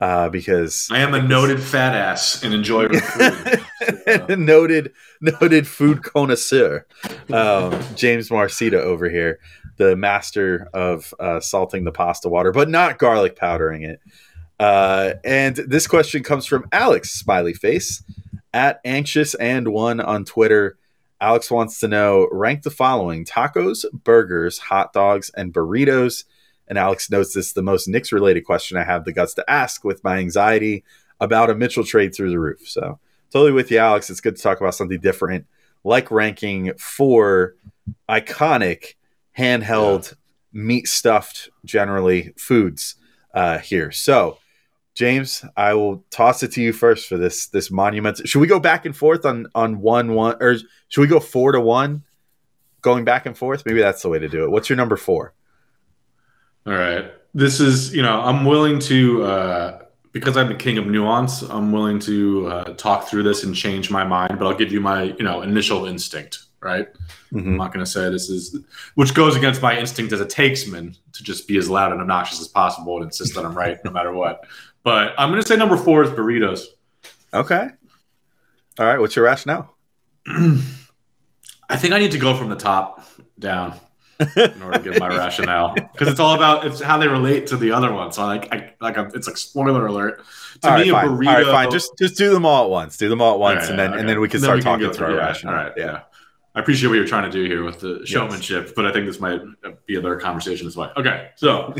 uh, 0.00 0.28
because 0.28 0.88
I 0.90 0.98
am 0.98 1.14
a 1.14 1.22
noted 1.22 1.60
fat 1.62 1.94
ass 1.94 2.42
and 2.42 2.52
enjoy 2.52 2.88
food. 2.88 4.28
noted 4.38 4.92
noted 5.20 5.66
food 5.66 6.02
connoisseur, 6.02 6.86
um, 7.32 7.80
James 7.94 8.28
Marcita 8.28 8.74
over 8.80 9.08
here, 9.08 9.38
the 9.78 9.96
master 9.96 10.68
of 10.74 11.14
uh, 11.18 11.40
salting 11.40 11.84
the 11.84 11.92
pasta 11.92 12.28
water, 12.28 12.52
but 12.52 12.68
not 12.68 12.98
garlic 12.98 13.36
powdering 13.36 13.82
it. 13.82 14.00
Uh, 14.58 15.14
and 15.24 15.56
this 15.56 15.86
question 15.86 16.22
comes 16.22 16.46
from 16.46 16.66
Alex 16.72 17.10
Smiley 17.12 17.52
Face 17.54 18.02
at 18.54 18.80
anxious 18.84 19.34
and 19.34 19.68
one 19.68 20.00
on 20.00 20.24
Twitter. 20.24 20.78
Alex 21.20 21.50
wants 21.50 21.80
to 21.80 21.88
know 21.88 22.28
rank 22.30 22.62
the 22.62 22.70
following 22.70 23.24
tacos, 23.24 23.84
burgers, 23.92 24.58
hot 24.58 24.92
dogs, 24.92 25.30
and 25.36 25.52
burritos. 25.52 26.24
And 26.68 26.78
Alex 26.78 27.10
notes 27.10 27.34
this 27.34 27.48
is 27.48 27.52
the 27.52 27.62
most 27.62 27.88
Knicks 27.88 28.12
related 28.12 28.44
question 28.44 28.76
I 28.76 28.84
have 28.84 29.04
the 29.04 29.12
guts 29.12 29.34
to 29.34 29.50
ask 29.50 29.84
with 29.84 30.04
my 30.04 30.18
anxiety 30.18 30.84
about 31.20 31.50
a 31.50 31.54
Mitchell 31.54 31.84
trade 31.84 32.14
through 32.14 32.30
the 32.30 32.38
roof. 32.38 32.68
So 32.68 32.98
totally 33.32 33.52
with 33.52 33.70
you, 33.70 33.78
Alex. 33.78 34.10
It's 34.10 34.20
good 34.20 34.36
to 34.36 34.42
talk 34.42 34.60
about 34.60 34.74
something 34.74 35.00
different, 35.00 35.46
like 35.84 36.10
ranking 36.10 36.72
four 36.76 37.54
iconic 38.08 38.94
handheld 39.38 40.14
meat 40.52 40.88
stuffed 40.88 41.50
generally 41.64 42.32
foods 42.36 42.96
uh, 43.34 43.58
here. 43.58 43.92
So, 43.92 44.38
James, 44.96 45.44
I 45.56 45.74
will 45.74 46.04
toss 46.10 46.42
it 46.42 46.52
to 46.52 46.62
you 46.62 46.72
first 46.72 47.06
for 47.06 47.18
this 47.18 47.48
this 47.48 47.70
monument. 47.70 48.26
Should 48.26 48.40
we 48.40 48.46
go 48.46 48.58
back 48.58 48.86
and 48.86 48.96
forth 48.96 49.26
on 49.26 49.46
on 49.54 49.80
one 49.80 50.14
one, 50.14 50.36
or 50.40 50.56
should 50.88 51.00
we 51.02 51.06
go 51.06 51.20
four 51.20 51.52
to 51.52 51.60
one, 51.60 52.02
going 52.80 53.04
back 53.04 53.26
and 53.26 53.36
forth? 53.36 53.64
Maybe 53.66 53.80
that's 53.80 54.00
the 54.02 54.08
way 54.08 54.18
to 54.18 54.28
do 54.28 54.44
it. 54.44 54.50
What's 54.50 54.70
your 54.70 54.76
number 54.76 54.96
four? 54.96 55.34
All 56.66 56.72
right. 56.72 57.12
This 57.34 57.60
is, 57.60 57.94
you 57.94 58.00
know, 58.00 58.22
I'm 58.22 58.46
willing 58.46 58.78
to, 58.80 59.22
uh, 59.24 59.82
because 60.12 60.38
I'm 60.38 60.48
the 60.48 60.54
king 60.54 60.78
of 60.78 60.86
nuance, 60.86 61.42
I'm 61.42 61.70
willing 61.70 61.98
to 62.00 62.46
uh, 62.48 62.64
talk 62.74 63.06
through 63.06 63.24
this 63.24 63.44
and 63.44 63.54
change 63.54 63.90
my 63.90 64.02
mind, 64.02 64.38
but 64.38 64.46
I'll 64.46 64.56
give 64.56 64.72
you 64.72 64.80
my, 64.80 65.02
you 65.02 65.22
know, 65.22 65.42
initial 65.42 65.84
instinct, 65.84 66.46
right? 66.60 66.88
I'm 67.34 67.56
not 67.58 67.74
going 67.74 67.84
to 67.84 67.90
say 67.90 68.08
this 68.08 68.30
is, 68.30 68.58
which 68.94 69.12
goes 69.12 69.36
against 69.36 69.60
my 69.60 69.78
instinct 69.78 70.12
as 70.14 70.22
a 70.22 70.24
takesman 70.24 70.96
to 71.12 71.22
just 71.22 71.46
be 71.46 71.58
as 71.58 71.68
loud 71.68 71.92
and 71.92 72.00
obnoxious 72.00 72.40
as 72.40 72.48
possible 72.48 72.96
and 72.96 73.04
insist 73.04 73.34
that 73.34 73.44
I'm 73.44 73.54
right 73.54 73.84
no 73.84 73.90
matter 73.90 74.12
what. 74.12 74.46
But 74.86 75.14
I'm 75.18 75.30
going 75.32 75.42
to 75.42 75.48
say 75.48 75.56
number 75.56 75.76
four 75.76 76.04
is 76.04 76.10
burritos. 76.10 76.60
Okay. 77.34 77.66
All 78.78 78.86
right. 78.86 79.00
What's 79.00 79.16
your 79.16 79.24
rationale? 79.24 79.76
I 80.28 81.76
think 81.76 81.92
I 81.92 81.98
need 81.98 82.12
to 82.12 82.18
go 82.18 82.36
from 82.36 82.50
the 82.50 82.54
top 82.54 83.04
down 83.36 83.74
in 84.20 84.62
order 84.62 84.78
to 84.78 84.84
give 84.84 85.00
my 85.00 85.08
rationale 85.08 85.74
because 85.74 86.06
it's 86.06 86.20
all 86.20 86.36
about 86.36 86.64
it's 86.64 86.80
how 86.80 86.98
they 86.98 87.08
relate 87.08 87.48
to 87.48 87.56
the 87.56 87.72
other 87.72 87.92
one. 87.92 88.12
So 88.12 88.24
like, 88.26 88.54
I 88.54 88.74
like 88.80 88.96
I'm, 88.96 89.10
it's 89.12 89.26
like 89.26 89.36
spoiler 89.36 89.88
alert. 89.88 90.22
To 90.62 90.68
All 90.68 90.74
right, 90.74 90.84
me, 90.84 90.90
a 90.90 90.92
fine. 90.92 91.08
burrito. 91.08 91.26
All 91.26 91.34
right, 91.34 91.46
fine. 91.46 91.70
Just 91.72 91.90
just 91.98 92.16
do 92.16 92.32
them 92.32 92.46
all 92.46 92.66
at 92.66 92.70
once. 92.70 92.96
Do 92.96 93.08
them 93.08 93.20
all 93.20 93.34
at 93.34 93.40
once, 93.40 93.64
Yeah, 93.64 93.70
and 93.70 93.78
then 93.80 93.92
yeah, 93.92 93.98
and 93.98 94.08
then 94.08 94.20
we 94.20 94.28
can 94.28 94.40
Then 94.40 94.46
start 94.46 94.58
we 94.58 94.62
talking 94.62 94.92
through 94.92 95.06
our 95.06 95.12
yeah, 95.14 95.18
rationale. 95.18 95.56
All 95.56 95.64
right, 95.64 95.72
yeah. 95.76 95.84
yeah. 95.84 96.00
I 96.54 96.60
appreciate 96.60 96.90
what 96.90 96.94
you're 96.94 97.08
trying 97.08 97.28
to 97.28 97.36
do 97.36 97.44
here 97.44 97.64
with 97.64 97.80
the 97.80 98.06
showmanship, 98.06 98.76
but 98.76 98.86
I 98.86 98.92
think 98.92 99.06
this 99.06 99.18
might 99.18 99.40
be 99.86 99.96
another 99.96 100.20
conversation 100.20 100.68
as 100.68 100.76
well. 100.76 100.92
Okay, 100.96 101.30
so 101.34 101.74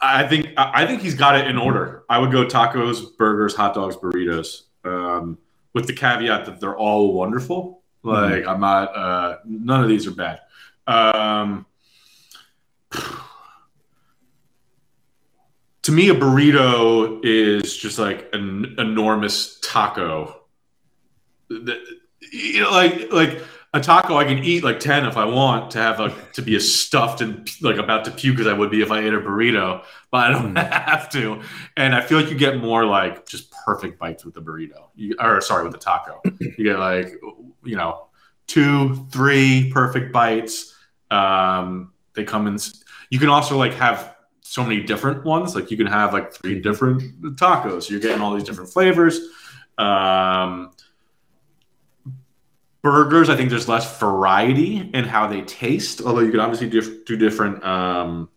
I 0.00 0.26
think 0.26 0.48
I 0.56 0.86
think 0.86 1.02
he's 1.02 1.14
got 1.14 1.36
it 1.36 1.46
in 1.46 1.58
order. 1.58 2.04
I 2.08 2.18
would 2.18 2.32
go 2.32 2.44
tacos, 2.46 3.16
burgers, 3.16 3.54
hot 3.54 3.74
dogs, 3.74 3.96
burritos, 3.96 4.62
um, 4.84 5.38
with 5.74 5.86
the 5.86 5.92
caveat 5.92 6.46
that 6.46 6.58
they're 6.60 6.76
all 6.76 7.12
wonderful. 7.12 7.82
Like 8.02 8.46
I'm 8.46 8.60
not, 8.60 8.96
uh, 8.96 9.38
none 9.44 9.82
of 9.82 9.88
these 9.88 10.06
are 10.06 10.12
bad. 10.12 10.40
Um, 10.86 11.66
to 15.82 15.92
me, 15.92 16.08
a 16.08 16.14
burrito 16.14 17.20
is 17.22 17.76
just 17.76 17.98
like 17.98 18.30
an 18.32 18.76
enormous 18.78 19.58
taco. 19.60 20.40
The- 21.48 21.78
you 22.32 22.60
know, 22.60 22.70
like 22.70 23.12
like 23.12 23.42
a 23.72 23.80
taco, 23.80 24.16
I 24.16 24.24
can 24.24 24.38
eat 24.38 24.64
like 24.64 24.80
ten 24.80 25.06
if 25.06 25.16
I 25.16 25.24
want 25.24 25.70
to 25.72 25.78
have 25.78 26.00
like 26.00 26.32
to 26.32 26.42
be 26.42 26.56
as 26.56 26.74
stuffed 26.74 27.20
and 27.20 27.48
like 27.62 27.76
about 27.76 28.04
to 28.06 28.10
puke 28.10 28.40
as 28.40 28.46
I 28.48 28.52
would 28.52 28.70
be 28.70 28.82
if 28.82 28.90
I 28.90 29.00
ate 29.00 29.14
a 29.14 29.20
burrito, 29.20 29.84
but 30.10 30.18
I 30.26 30.32
don't 30.32 30.56
have 30.56 31.08
to. 31.10 31.40
And 31.76 31.94
I 31.94 32.00
feel 32.00 32.20
like 32.20 32.30
you 32.30 32.36
get 32.36 32.58
more 32.58 32.84
like 32.84 33.28
just 33.28 33.52
perfect 33.64 33.98
bites 33.98 34.24
with 34.24 34.34
the 34.34 34.42
burrito, 34.42 34.88
you, 34.96 35.14
or 35.20 35.40
sorry, 35.40 35.62
with 35.62 35.72
the 35.72 35.78
taco. 35.78 36.20
You 36.40 36.64
get 36.64 36.78
like 36.78 37.12
you 37.62 37.76
know 37.76 38.08
two, 38.48 39.06
three 39.12 39.70
perfect 39.72 40.12
bites. 40.12 40.74
Um, 41.10 41.92
they 42.14 42.24
come 42.24 42.48
in. 42.48 42.58
You 43.10 43.20
can 43.20 43.28
also 43.28 43.56
like 43.56 43.74
have 43.74 44.16
so 44.40 44.64
many 44.64 44.82
different 44.82 45.24
ones. 45.24 45.54
Like 45.54 45.70
you 45.70 45.76
can 45.76 45.86
have 45.86 46.12
like 46.12 46.32
three 46.32 46.60
different 46.60 47.02
tacos. 47.36 47.88
You're 47.88 48.00
getting 48.00 48.20
all 48.20 48.34
these 48.34 48.42
different 48.42 48.70
flavors. 48.70 49.20
Um, 49.78 50.72
burgers, 52.82 53.28
I 53.28 53.36
think 53.36 53.50
there's 53.50 53.68
less 53.68 53.98
variety 53.98 54.90
in 54.94 55.04
how 55.04 55.26
they 55.26 55.42
taste. 55.42 56.00
Although 56.02 56.20
you 56.20 56.30
could 56.30 56.40
obviously 56.40 56.68
do, 56.68 57.02
do 57.04 57.16
different, 57.16 57.64
um, 57.64 58.28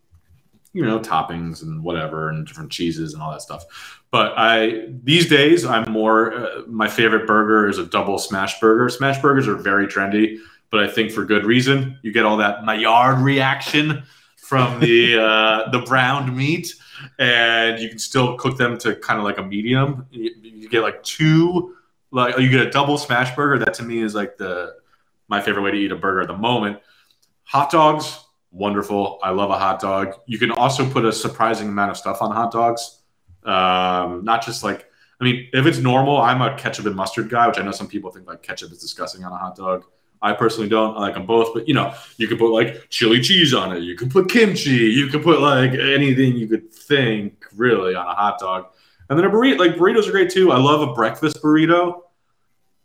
you 0.73 0.83
know, 0.83 0.99
toppings 0.99 1.61
and 1.61 1.83
whatever, 1.83 2.29
and 2.29 2.45
different 2.45 2.71
cheeses 2.71 3.13
and 3.13 3.21
all 3.21 3.31
that 3.31 3.41
stuff. 3.41 4.01
But 4.11 4.33
I 4.37 4.85
these 5.03 5.27
days 5.27 5.65
I'm 5.65 5.91
more. 5.91 6.33
Uh, 6.33 6.61
my 6.67 6.87
favorite 6.87 7.25
burger 7.25 7.67
is 7.67 7.77
a 7.77 7.85
double 7.85 8.19
smash 8.19 8.59
burger. 8.59 8.89
Smash 8.89 9.21
burgers 9.21 9.47
are 9.47 9.55
very 9.55 9.87
trendy, 9.87 10.37
but 10.69 10.83
I 10.83 10.87
think 10.87 11.11
for 11.11 11.25
good 11.25 11.45
reason. 11.45 11.97
You 12.03 12.11
get 12.11 12.25
all 12.25 12.37
that 12.37 12.63
Maillard 12.63 13.19
reaction 13.19 14.03
from 14.35 14.79
the 14.79 15.17
uh, 15.19 15.71
the 15.71 15.79
browned 15.79 16.35
meat, 16.35 16.75
and 17.17 17.79
you 17.79 17.89
can 17.89 17.99
still 17.99 18.37
cook 18.37 18.57
them 18.57 18.77
to 18.79 18.95
kind 18.95 19.19
of 19.19 19.25
like 19.25 19.37
a 19.37 19.43
medium. 19.43 20.05
You, 20.11 20.31
you 20.41 20.69
get 20.69 20.81
like 20.81 21.01
two, 21.03 21.75
like 22.13 22.37
you 22.37 22.49
get 22.49 22.65
a 22.65 22.69
double 22.69 22.97
smash 22.97 23.35
burger. 23.35 23.63
That 23.63 23.73
to 23.75 23.83
me 23.83 23.99
is 23.99 24.15
like 24.15 24.37
the 24.37 24.75
my 25.27 25.41
favorite 25.41 25.63
way 25.63 25.71
to 25.71 25.77
eat 25.77 25.91
a 25.91 25.95
burger 25.95 26.21
at 26.21 26.27
the 26.27 26.37
moment. 26.37 26.79
Hot 27.45 27.69
dogs, 27.69 28.23
wonderful. 28.51 29.19
I 29.21 29.31
love 29.31 29.49
a 29.49 29.57
hot 29.57 29.81
dog. 29.81 30.15
You 30.27 30.37
can 30.37 30.51
also 30.51 30.89
put 30.89 31.03
a 31.03 31.11
surprising 31.11 31.67
amount 31.67 31.91
of 31.91 31.97
stuff 31.97 32.21
on 32.21 32.31
hot 32.31 32.51
dogs. 32.51 33.01
Um, 33.43 34.23
not 34.23 34.45
just 34.45 34.63
like 34.63 34.87
I 35.19 35.23
mean, 35.23 35.49
if 35.53 35.65
it's 35.65 35.79
normal, 35.79 36.17
I'm 36.17 36.41
a 36.41 36.55
ketchup 36.55 36.85
and 36.85 36.95
mustard 36.95 37.29
guy, 37.29 37.47
which 37.47 37.57
I 37.57 37.63
know 37.63 37.71
some 37.71 37.87
people 37.87 38.11
think 38.11 38.27
like 38.27 38.43
ketchup 38.43 38.71
is 38.71 38.79
disgusting 38.79 39.23
on 39.23 39.31
a 39.31 39.37
hot 39.37 39.55
dog. 39.55 39.85
I 40.21 40.33
personally 40.33 40.69
don't. 40.69 40.95
I 40.95 41.01
like 41.01 41.15
them 41.15 41.25
both, 41.25 41.53
but 41.53 41.67
you 41.67 41.73
know, 41.73 41.93
you 42.17 42.27
can 42.27 42.37
put 42.37 42.51
like 42.51 42.89
chili 42.89 43.21
cheese 43.21 43.53
on 43.53 43.75
it. 43.75 43.83
You 43.83 43.95
can 43.95 44.09
put 44.09 44.29
kimchi. 44.29 44.69
You 44.69 45.07
can 45.07 45.21
put 45.21 45.41
like 45.41 45.71
anything 45.71 46.37
you 46.37 46.47
could 46.47 46.73
think 46.73 47.45
really 47.55 47.95
on 47.95 48.07
a 48.07 48.13
hot 48.13 48.39
dog. 48.39 48.67
And 49.13 49.19
then 49.19 49.29
a 49.29 49.31
burrito, 49.31 49.59
like 49.59 49.75
burritos 49.75 50.07
are 50.07 50.11
great 50.11 50.31
too. 50.31 50.51
I 50.51 50.57
love 50.57 50.81
a 50.81 50.91
breakfast 50.91 51.39
burrito. 51.39 52.01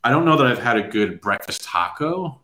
I 0.04 0.10
don't 0.10 0.26
know 0.26 0.36
that 0.36 0.46
I've 0.46 0.58
had 0.58 0.76
a 0.76 0.82
good 0.82 1.22
breakfast 1.22 1.64
taco. 1.64 2.42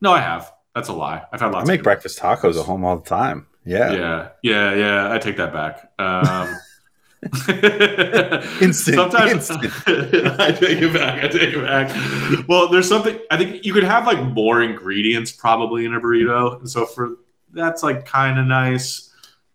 No, 0.00 0.10
I 0.10 0.22
have. 0.22 0.50
That's 0.74 0.88
a 0.88 0.94
lie. 0.94 1.22
I've 1.30 1.40
had 1.40 1.52
lots. 1.52 1.68
I 1.68 1.70
make 1.70 1.80
of 1.80 1.84
breakfast 1.84 2.18
tacos 2.18 2.58
at 2.58 2.64
home 2.64 2.82
all 2.82 2.96
the 2.96 3.04
time. 3.04 3.46
Yeah. 3.66 3.92
yeah, 3.92 4.28
yeah, 4.42 4.74
yeah. 4.74 5.12
I 5.12 5.18
take 5.18 5.36
that 5.36 5.52
back. 5.52 5.92
Um, 5.98 6.56
Instant, 8.62 8.96
Sometimes 8.96 9.50
instant. 9.50 9.72
I 10.40 10.52
take 10.52 10.80
it 10.80 10.94
back. 10.94 11.22
I 11.22 11.28
take 11.28 11.54
it 11.54 11.62
back. 11.62 12.48
Well, 12.48 12.68
there's 12.68 12.88
something. 12.88 13.18
I 13.30 13.36
think 13.36 13.66
you 13.66 13.74
could 13.74 13.84
have 13.84 14.06
like 14.06 14.22
more 14.32 14.62
ingredients 14.62 15.30
probably 15.30 15.84
in 15.84 15.92
a 15.92 16.00
burrito, 16.00 16.58
and 16.58 16.70
so 16.70 16.86
for 16.86 17.16
that's 17.52 17.82
like 17.82 18.06
kind 18.06 18.38
of 18.38 18.46
nice. 18.46 19.12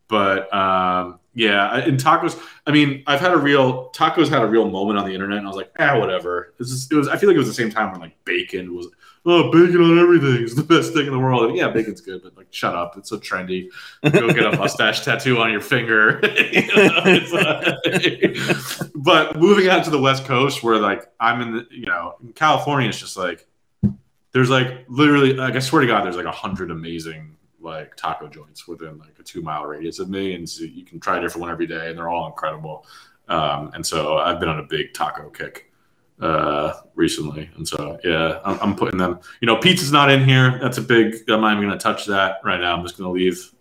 But 0.08 0.54
um, 0.54 1.20
yeah, 1.34 1.86
in 1.86 1.96
tacos, 1.98 2.38
I 2.68 2.72
mean, 2.72 3.04
I've 3.08 3.20
had 3.22 3.32
a 3.32 3.38
real 3.38 3.90
tacos 3.92 4.28
had 4.28 4.42
a 4.42 4.48
real 4.48 4.70
moment 4.70 5.00
on 5.00 5.06
the 5.06 5.14
internet, 5.14 5.38
and 5.38 5.48
I 5.48 5.50
was 5.50 5.58
like, 5.58 5.72
ah, 5.80 5.98
whatever. 6.00 6.54
It 6.60 6.94
was. 6.96 7.08
I 7.08 7.16
feel 7.18 7.30
like 7.30 7.36
it 7.36 7.40
was 7.40 7.48
the 7.48 7.54
same 7.54 7.70
time 7.70 7.92
when 7.92 8.02
like 8.02 8.24
bacon 8.26 8.76
was. 8.76 8.88
Oh, 9.24 9.52
bacon 9.52 9.80
on 9.82 10.00
everything 10.00 10.44
is 10.44 10.56
the 10.56 10.64
best 10.64 10.94
thing 10.94 11.06
in 11.06 11.12
the 11.12 11.20
world. 11.20 11.50
And 11.50 11.56
yeah, 11.56 11.70
bacon's 11.70 12.02
good, 12.02 12.24
but 12.24 12.36
like, 12.36 12.48
shut 12.50 12.76
up. 12.76 12.98
It's 12.98 13.10
so 13.10 13.20
trendy. 13.20 13.70
Go 14.04 14.34
get 14.34 14.52
a 14.52 14.58
mustache 14.58 15.06
tattoo 15.06 15.38
on 15.38 15.52
your 15.52 15.62
finger. 15.62 16.20
You 16.24 16.62
know, 16.76 17.02
it's 17.06 17.32
like- 17.32 18.92
but 18.96 19.38
moving 19.40 19.70
out 19.70 19.84
to 19.86 19.92
the 19.92 20.02
West 20.02 20.26
Coast, 20.26 20.64
where 20.64 20.80
like 20.80 21.04
I'm 21.20 21.40
in, 21.42 21.52
the, 21.56 21.68
you 21.70 21.86
know, 21.86 22.16
in 22.24 22.34
California, 22.34 22.90
it's 22.90 23.00
just 23.00 23.16
like 23.16 23.48
there's 24.34 24.50
like 24.50 24.86
literally, 24.88 25.34
like 25.34 25.56
I 25.56 25.60
swear 25.60 25.82
to 25.82 25.88
God, 25.88 26.04
there's 26.04 26.16
like 26.18 26.26
a 26.26 26.32
hundred 26.32 26.72
amazing 26.72 27.38
like 27.62 27.96
taco 27.96 28.28
joints 28.28 28.68
within 28.68 28.98
like 28.98 29.18
a 29.20 29.24
two 29.24 29.42
mile 29.42 29.66
radius 29.66 30.00
of 30.00 30.10
me, 30.10 30.34
and 30.36 30.50
so 30.50 30.64
you 30.64 30.84
can 30.84 31.00
try 31.00 31.18
a 31.18 31.22
different 31.22 31.42
one 31.42 31.52
every 31.52 31.68
day, 31.68 31.90
and 31.90 31.98
they're 31.98 32.10
all 32.10 32.28
incredible. 32.28 32.86
Um, 33.28 33.72
and 33.74 33.86
so 33.86 34.18
I've 34.18 34.40
been 34.40 34.50
on 34.50 34.60
a 34.60 34.64
big 34.64 34.94
taco 34.94 35.30
kick 35.30 35.72
uh 36.22 36.82
recently 36.94 37.50
and 37.56 37.68
so 37.68 38.00
yeah 38.04 38.40
I'm, 38.46 38.60
I'm 38.62 38.76
putting 38.76 39.00
them 39.00 39.20
you 39.40 39.48
know 39.48 39.56
pizza's 39.56 39.92
not 39.92 40.12
in 40.12 40.24
here. 40.24 40.60
That's 40.62 40.78
a 40.78 40.82
big 40.82 41.16
i'm 41.30 41.42
not 41.42 41.54
even 41.58 41.68
gonna 41.68 41.80
touch 41.80 42.06
that 42.06 42.38
right 42.44 42.60
now. 42.60 42.76
I'm 42.76 42.84
just 42.84 42.98
gonna 42.98 43.10
leave 43.10 43.52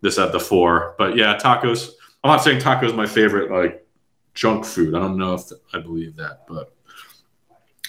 this 0.00 0.18
at 0.18 0.32
the 0.32 0.40
four. 0.40 0.94
But 0.96 1.16
yeah 1.16 1.36
tacos 1.36 1.90
i'm 2.24 2.30
not 2.30 2.42
saying 2.42 2.60
tacos 2.60 2.96
my 2.96 3.06
favorite 3.06 3.50
like 3.50 3.86
junk 4.32 4.64
food. 4.64 4.94
I 4.94 4.98
don't 4.98 5.18
know 5.18 5.34
if 5.34 5.42
i 5.74 5.78
believe 5.78 6.16
that 6.16 6.46
but 6.48 6.74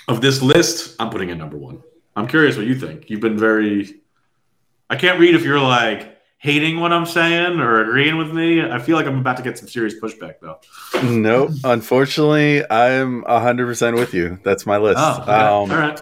of 0.10 0.20
this 0.20 0.42
list 0.42 0.96
i'm 1.00 1.10
putting 1.10 1.30
it 1.30 1.36
number 1.36 1.58
one. 1.58 1.82
I'm 2.18 2.28
curious 2.28 2.58
what 2.58 2.66
you 2.66 2.76
think. 2.76 3.10
You've 3.10 3.22
been 3.22 3.38
very 3.38 4.01
I 4.92 4.98
can't 4.98 5.20
read 5.20 5.36
if 5.36 5.44
you're 5.46 5.62
like 5.62 6.18
hating 6.38 6.82
what 6.82 6.92
I'm 6.92 7.06
saying 7.06 7.62
or 7.62 7.80
agreeing 7.80 8.18
with 8.18 8.34
me. 8.34 8.62
I 8.62 8.78
feel 8.78 8.98
like 8.98 9.06
I'm 9.06 9.20
about 9.20 9.38
to 9.38 9.44
get 9.44 9.58
some 9.58 9.70
serious 9.70 9.96
pushback 9.98 10.42
though. 10.42 10.60
Nope. 11.02 11.52
Unfortunately, 11.64 12.70
I'm 12.70 13.24
100% 13.24 13.96
with 13.96 14.14
you. 14.14 14.38
That's 14.44 14.66
my 14.66 14.78
list. 14.78 15.00
Oh, 15.00 15.22
okay. 15.22 15.32
Um, 15.32 15.72
all 15.72 15.78
right. 15.78 16.02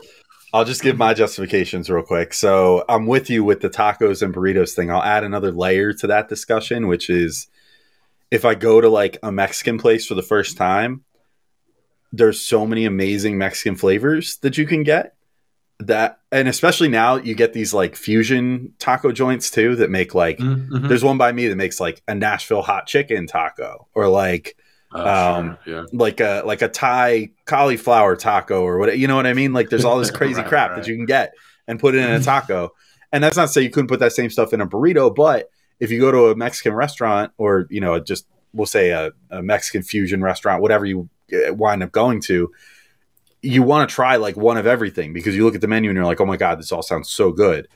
I'll 0.56 0.66
just 0.66 0.82
give 0.82 0.98
my 0.98 1.14
justifications 1.14 1.88
real 1.88 2.04
quick. 2.04 2.34
So 2.34 2.84
I'm 2.90 3.06
with 3.06 3.30
you 3.30 3.44
with 3.44 3.60
the 3.60 3.70
tacos 3.70 4.24
and 4.24 4.34
burritos 4.34 4.74
thing. 4.74 4.90
I'll 4.90 5.04
add 5.04 5.24
another 5.24 5.52
layer 5.52 5.94
to 5.94 6.08
that 6.08 6.28
discussion, 6.28 6.88
which 6.88 7.12
is 7.12 7.48
if 8.32 8.44
I 8.44 8.56
go 8.56 8.82
to 8.82 8.90
like 8.90 9.20
a 9.22 9.32
Mexican 9.32 9.78
place 9.78 10.08
for 10.08 10.16
the 10.16 10.24
first 10.24 10.58
time, 10.58 11.04
there's 12.12 12.42
so 12.42 12.66
many 12.66 12.86
amazing 12.86 13.38
Mexican 13.38 13.76
flavors 13.76 14.38
that 14.38 14.58
you 14.58 14.66
can 14.66 14.82
get 14.82 15.14
that 15.80 16.20
and 16.32 16.48
especially 16.50 16.90
now 16.90 17.16
you 17.16 17.34
get 17.34 17.54
these 17.54 17.74
like 17.74 17.96
fusion 17.96 18.74
taco 18.80 19.12
joints 19.14 19.50
too 19.50 19.76
that 19.78 19.90
make 19.90 20.14
like 20.14 20.38
Mhm. 20.38 20.88
there's 20.90 21.04
one 21.06 21.18
by 21.18 21.32
me 21.32 21.48
that 21.48 21.56
makes 21.56 21.80
like 21.80 22.02
a 22.08 22.14
Nashville 22.16 22.62
hot 22.62 22.86
chicken 22.86 23.28
taco 23.28 23.88
or 23.96 24.08
like 24.10 24.56
Oh, 24.92 25.08
um, 25.38 25.58
sure. 25.66 25.74
yeah. 25.76 25.84
like 25.94 26.20
a 26.20 26.42
like 26.46 26.62
a 26.64 26.68
Thai 26.68 27.30
cauliflower 27.46 28.16
taco 28.16 28.62
or 28.62 28.78
what 28.80 28.98
you 28.98 29.08
know 29.08 29.16
what 29.16 29.28
I 29.28 29.34
mean? 29.34 29.54
Like 29.54 29.70
there's 29.70 29.86
all 29.86 30.00
this 30.00 30.12
crazy 30.20 30.42
Right, 30.42 30.48
crap 30.50 30.72
right. 30.72 30.78
that 30.78 30.88
you 30.88 30.96
can 30.98 31.06
get 31.06 31.32
and 31.68 31.80
put 31.80 31.94
it 31.96 32.00
in 32.04 32.12
a 32.12 32.20
taco. 32.22 32.72
And 33.12 33.24
that's 33.24 33.38
not 33.38 33.44
to 33.44 33.48
say 33.50 33.62
you 33.62 33.70
couldn't 33.70 33.88
put 33.88 34.00
that 34.02 34.14
same 34.14 34.30
stuff 34.32 34.52
in 34.52 34.62
a 34.62 34.68
burrito, 34.68 35.14
but 35.16 35.50
if 35.80 35.92
you 35.92 36.00
go 36.00 36.12
to 36.12 36.26
a 36.30 36.36
Mexican 36.36 36.74
restaurant 36.74 37.32
or 37.38 37.68
you 37.70 37.80
know 37.80 38.00
just 38.00 38.26
we'll 38.52 38.66
say 38.66 38.90
a, 38.90 39.12
a 39.30 39.42
Mexican 39.44 39.84
fusion 39.84 40.22
restaurant, 40.24 40.62
whatever 40.62 40.86
you 40.86 41.08
uh, 41.34 41.54
wind 41.54 41.84
up 41.84 41.92
going 41.92 42.20
to, 42.22 42.52
you 43.42 43.64
want 43.64 43.90
to 43.90 43.94
try 43.94 44.18
like 44.18 44.36
one 44.36 44.58
of 44.58 44.68
everything 44.68 45.14
because 45.14 45.36
you 45.36 45.46
look 45.46 45.56
at 45.56 45.62
the 45.62 45.68
menu 45.68 45.90
and 45.90 45.96
you're 45.96 46.06
like, 46.06 46.20
oh 46.22 46.26
my 46.26 46.38
god, 46.38 46.60
this 46.60 46.72
all 46.72 46.82
sounds 46.82 47.10
so 47.10 47.32
good. 47.32 47.68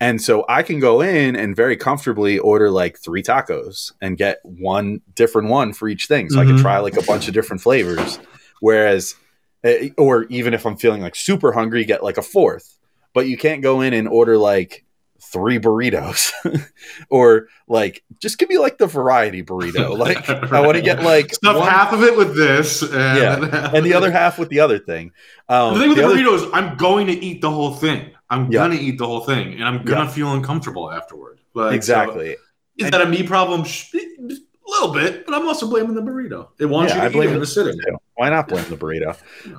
And 0.00 0.22
so 0.22 0.44
I 0.48 0.62
can 0.62 0.78
go 0.78 1.00
in 1.00 1.34
and 1.34 1.56
very 1.56 1.76
comfortably 1.76 2.38
order 2.38 2.70
like 2.70 2.98
three 2.98 3.22
tacos 3.22 3.92
and 4.00 4.16
get 4.16 4.38
one 4.44 5.00
different 5.14 5.48
one 5.48 5.72
for 5.72 5.88
each 5.88 6.06
thing. 6.06 6.30
So 6.30 6.40
I 6.40 6.44
can 6.44 6.54
Mhm. 6.54 6.60
try 6.60 6.78
like 6.78 6.96
a 6.96 7.02
bunch 7.02 7.26
of 7.26 7.34
different 7.34 7.62
flavors. 7.62 8.20
Whereas, 8.60 9.16
eh, 9.64 9.90
or 9.98 10.24
even 10.26 10.54
if 10.54 10.64
I'm 10.64 10.76
feeling 10.76 11.02
like 11.02 11.16
super 11.16 11.50
hungry, 11.52 11.84
get 11.84 12.04
like 12.04 12.16
a 12.16 12.22
fourth. 12.22 12.78
But 13.12 13.26
you 13.26 13.36
can't 13.36 13.60
go 13.62 13.80
in 13.80 13.92
and 13.92 14.06
order 14.06 14.38
like 14.38 14.84
three 15.32 15.58
burritos 15.58 16.30
or 17.10 17.48
like 17.66 18.02
just 18.18 18.38
give 18.38 18.48
me 18.48 18.58
like 18.58 18.78
the 18.78 18.86
variety 18.86 19.42
burrito. 19.42 19.96
Like 19.98 20.28
I 20.28 20.60
want 20.60 20.76
to 20.76 20.82
get 20.82 21.02
like 21.02 21.34
stuff 21.34 21.56
one- 21.56 21.68
half 21.68 21.92
of 21.92 22.02
it 22.02 22.16
with 22.16 22.34
this, 22.36 22.82
and 22.82 22.92
Yeah, 22.92 23.70
and 23.74 23.84
the 23.84 23.94
other 23.94 24.10
half 24.10 24.38
with 24.38 24.48
the 24.48 24.60
other 24.60 24.78
thing. 24.78 25.12
Um, 25.48 25.74
the 25.74 25.80
thing 25.80 25.88
with 25.90 25.98
the 25.98 26.02
the, 26.08 26.28
other- 26.30 26.34
is, 26.46 26.50
I'm 26.52 26.76
going 26.76 27.06
to 27.08 27.12
eat 27.12 27.40
the 27.40 27.50
whole 27.50 27.74
thing. 27.74 28.10
I'm 28.30 28.50
Yeah. 28.52 28.60
gonna 28.60 28.74
eat 28.74 28.98
the 28.98 29.06
whole 29.06 29.20
thing, 29.20 29.54
and 29.54 29.64
I'm 29.64 29.84
gonna 29.84 30.04
Yeah. 30.04 30.10
feel 30.10 30.32
uncomfortable 30.34 30.90
afterward. 30.90 31.40
Like, 31.54 31.70
so- 31.70 31.74
exactly. 31.76 32.36
is 32.76 32.90
that 32.90 33.00
a 33.00 33.06
me 33.06 33.22
problem? 33.22 33.64
Little 34.80 34.94
bit, 34.94 35.26
but 35.26 35.34
I'm 35.34 35.46
also 35.46 35.68
blaming 35.68 35.94
the 35.94 36.02
burrito. 36.02 36.48
It 36.58 36.66
wants 36.66 36.92
Yeah, 36.92 37.00
I 37.00 37.04
you 37.04 37.08
to 37.10 37.16
blame 37.18 37.30
eat 37.30 37.36
it 37.36 37.40
the 37.40 37.82
too. 37.84 37.96
Why 38.14 38.30
not 38.30 38.46
blame 38.48 38.68
the 38.68 38.76
burrito? 38.76 39.16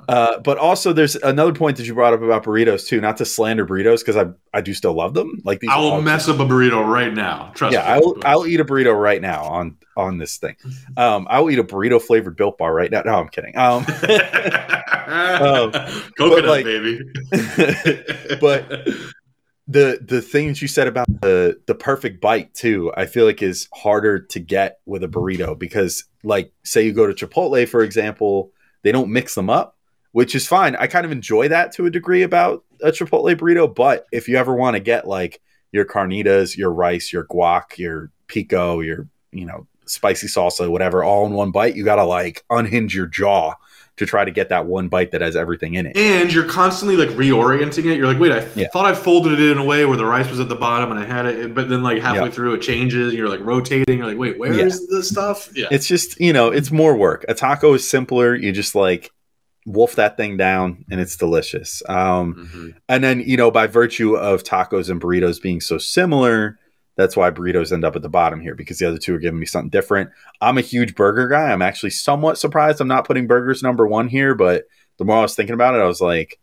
Uh, 0.08 0.38
but 0.40 0.56
also, 0.56 0.92
there's 0.92 1.16
another 1.16 1.52
point 1.52 1.76
that 1.76 1.86
you 1.86 1.92
brought 1.94 2.12
up 2.14 2.22
about 2.22 2.44
burritos 2.44 2.86
too. 2.86 3.00
Not 3.00 3.16
to 3.18 3.24
slander 3.26 3.66
burritos 3.66 3.98
because 4.00 4.16
I 4.16 4.26
I 4.56 4.60
do 4.62 4.72
still 4.72 4.94
love 4.94 5.12
them. 5.14 5.40
Like 5.44 5.60
these, 5.60 5.70
I 5.70 5.78
will 5.78 6.00
mess 6.00 6.28
up 6.28 6.40
a 6.40 6.44
burrito 6.44 6.86
right 6.86 7.12
now. 7.12 7.52
Trust 7.54 7.74
Yeah, 7.74 7.82
me. 7.82 7.88
I'll 7.88 8.14
I'll 8.24 8.46
eat 8.46 8.60
a 8.60 8.64
burrito 8.64 8.98
right 8.98 9.20
now 9.20 9.44
on 9.44 9.76
on 9.96 10.16
this 10.18 10.38
thing. 10.38 10.56
Um, 10.96 11.26
I 11.28 11.40
will 11.40 11.50
eat 11.50 11.58
a 11.58 11.64
burrito 11.64 12.00
flavored 12.00 12.36
Built 12.36 12.56
Bar 12.56 12.72
right 12.72 12.90
now. 12.90 13.02
No, 13.02 13.14
I'm 13.20 13.28
kidding. 13.28 13.56
Um, 13.58 13.84
Coconut, 15.04 16.10
but, 16.18 16.44
like- 16.44 16.64
baby. 16.64 17.00
but 18.40 18.88
the 19.70 20.00
the 20.02 20.20
things 20.20 20.60
you 20.60 20.66
said 20.66 20.88
about 20.88 21.06
the 21.20 21.60
the 21.66 21.76
perfect 21.76 22.20
bite 22.20 22.52
too, 22.54 22.92
I 22.96 23.06
feel 23.06 23.24
like 23.24 23.40
is 23.40 23.68
harder 23.72 24.18
to 24.18 24.40
get 24.40 24.80
with 24.84 25.04
a 25.04 25.08
burrito 25.08 25.56
because 25.56 26.04
like 26.24 26.52
say 26.64 26.84
you 26.84 26.92
go 26.92 27.06
to 27.06 27.14
Chipotle 27.26 27.68
for 27.68 27.82
example, 27.82 28.50
they 28.82 28.90
don't 28.90 29.12
mix 29.12 29.36
them 29.36 29.48
up, 29.48 29.76
which 30.10 30.34
is 30.34 30.48
fine. 30.48 30.74
I 30.74 30.88
kind 30.88 31.06
of 31.06 31.12
enjoy 31.12 31.48
that 31.48 31.72
to 31.74 31.86
a 31.86 31.90
degree 31.90 32.22
about 32.22 32.64
a 32.82 32.90
Chipotle 32.90 33.36
burrito, 33.36 33.72
but 33.72 34.06
if 34.10 34.28
you 34.28 34.36
ever 34.36 34.54
want 34.54 34.74
to 34.74 34.80
get 34.80 35.06
like 35.06 35.40
your 35.70 35.84
carnitas, 35.84 36.56
your 36.56 36.72
rice, 36.72 37.12
your 37.12 37.24
guac, 37.24 37.78
your 37.78 38.10
pico, 38.26 38.80
your 38.80 39.06
you 39.30 39.46
know 39.46 39.68
spicy 39.86 40.26
salsa, 40.26 40.68
whatever, 40.68 41.04
all 41.04 41.26
in 41.26 41.32
one 41.32 41.52
bite, 41.52 41.76
you 41.76 41.84
got 41.84 41.96
to 41.96 42.04
like 42.04 42.44
unhinge 42.50 42.92
your 42.92 43.06
jaw 43.06 43.54
to 44.00 44.06
try 44.06 44.24
to 44.24 44.30
get 44.30 44.48
that 44.48 44.64
one 44.66 44.88
bite 44.88 45.10
that 45.12 45.20
has 45.20 45.36
everything 45.36 45.74
in 45.74 45.84
it. 45.86 45.94
and 45.96 46.32
you're 46.32 46.44
constantly 46.48 46.96
like 46.96 47.10
reorienting 47.16 47.84
it. 47.84 47.98
You're 47.98 48.06
like, 48.06 48.18
wait, 48.18 48.32
I 48.32 48.46
Yeah. 48.56 48.68
thought 48.72 48.86
I 48.86 48.94
folded 48.94 49.38
it 49.38 49.50
in 49.52 49.58
a 49.58 49.64
way 49.64 49.84
where 49.84 49.98
the 49.98 50.06
rice 50.06 50.30
was 50.30 50.40
at 50.40 50.48
the 50.48 50.54
bottom 50.56 50.90
and 50.90 50.98
I 50.98 51.04
had 51.04 51.26
it, 51.26 51.54
but 51.54 51.68
then 51.68 51.82
like 51.82 52.00
halfway 52.02 52.24
Yeah. 52.24 52.30
through 52.30 52.54
it 52.54 52.62
changes. 52.62 53.08
And 53.10 53.18
you're 53.18 53.28
like 53.28 53.40
rotating. 53.44 53.98
You're 53.98 54.06
like, 54.06 54.18
wait, 54.18 54.38
where 54.38 54.52
is 54.52 54.80
Yeah. 54.90 54.96
the 54.96 55.02
stuff? 55.04 55.50
Yeah. 55.54 55.66
It's 55.70 55.86
just, 55.86 56.18
you 56.18 56.32
know, 56.32 56.48
it's 56.48 56.70
more 56.72 56.96
work. 56.96 57.24
A 57.28 57.34
taco 57.34 57.74
is 57.74 57.86
simpler. 57.88 58.34
You 58.34 58.50
just 58.52 58.74
like 58.74 59.10
wolf 59.66 59.96
that 59.96 60.16
thing 60.16 60.38
down 60.38 60.86
and 60.90 60.98
it's 60.98 61.16
delicious. 61.16 61.82
Um, 61.86 62.48
Mhm. 62.54 62.74
and 62.88 63.04
then, 63.04 63.20
you 63.20 63.36
know, 63.36 63.50
by 63.50 63.66
virtue 63.66 64.16
of 64.16 64.42
tacos 64.42 64.88
and 64.88 64.98
burritos 64.98 65.40
being 65.42 65.60
so 65.60 65.76
similar, 65.76 66.58
that's 66.96 67.16
why 67.16 67.30
burritos 67.30 67.72
end 67.72 67.84
up 67.84 67.96
at 67.96 68.02
the 68.02 68.08
bottom 68.08 68.40
here 68.40 68.54
because 68.54 68.78
the 68.78 68.86
other 68.88 68.98
two 68.98 69.14
are 69.14 69.18
giving 69.18 69.40
me 69.40 69.46
something 69.46 69.70
different. 69.70 70.10
I'm 70.40 70.58
a 70.58 70.62
huge 70.62 70.94
burger 70.94 71.28
guy. 71.28 71.50
I'm 71.52 71.62
actually 71.62 71.90
somewhat 71.90 72.38
surprised 72.38 72.80
I'm 72.80 72.88
not 72.88 73.06
putting 73.06 73.26
burgers 73.26 73.62
number 73.62 73.86
one 73.86 74.08
here, 74.08 74.34
but 74.34 74.64
the 74.98 75.04
more 75.04 75.18
I 75.18 75.22
was 75.22 75.34
thinking 75.34 75.54
about 75.54 75.74
it, 75.74 75.80
I 75.80 75.86
was 75.86 76.00
like, 76.00 76.38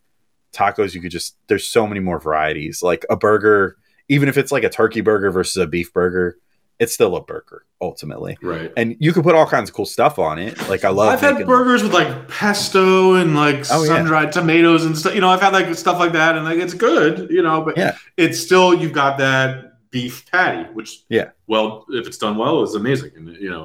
tacos, 0.54 0.96
you 0.96 1.02
could 1.02 1.12
just, 1.12 1.36
there's 1.48 1.68
so 1.68 1.86
many 1.86 2.00
more 2.00 2.20
varieties. 2.20 2.82
Like 2.82 3.06
a 3.10 3.16
burger, 3.16 3.78
even 4.10 4.30
if 4.30 4.38
it's 4.38 4.52
like 4.52 4.64
a 4.64 4.70
turkey 4.70 5.02
burger 5.02 5.30
versus 5.32 5.58
a 5.58 5.68
beef 5.68 5.94
burger, 5.94 6.38
it's 6.80 6.94
still 6.94 7.16
a 7.16 7.24
burger 7.24 7.64
ultimately 7.82 8.38
Right. 8.42 8.72
and 8.78 8.96
you 9.00 9.12
can 9.14 9.22
put 9.24 9.34
all 9.36 9.46
kinds 9.48 9.70
of 9.70 9.76
cool 9.76 9.86
stuff 9.88 10.18
on 10.20 10.38
it. 10.40 10.58
Like 10.70 10.84
I 10.86 10.90
love. 10.90 11.10
I've 11.14 11.20
had 11.20 11.46
burgers 11.48 11.82
with 11.84 11.92
like 11.94 12.28
pesto 12.28 13.16
and 13.16 13.36
like 13.36 13.60
Oh, 13.72 13.84
sun 13.86 14.06
dried 14.06 14.32
tomatoes 14.32 14.86
and 14.86 14.98
stuff. 14.98 15.14
You 15.16 15.22
know, 15.22 15.30
I've 15.30 15.42
had 15.42 15.54
like 15.54 15.74
stuff 15.76 15.98
like 16.00 16.12
that, 16.14 16.36
and 16.36 16.46
like 16.46 16.58
it's 16.60 16.74
good. 16.76 17.30
You 17.32 17.42
know, 17.44 17.62
but 17.64 17.78
Yeah. 17.78 17.96
it's 18.16 18.40
still 18.40 18.74
you've 18.76 18.94
got 18.94 19.18
that 19.20 19.77
beef 19.98 20.16
patty, 20.32 20.64
which 20.78 20.92
Yeah. 21.10 21.30
well, 21.48 21.68
if 21.90 22.06
it's 22.10 22.18
done 22.26 22.36
well, 22.38 22.64
is 22.64 22.76
amazing 22.76 23.12
and 23.18 23.26
you 23.46 23.50
know, 23.50 23.64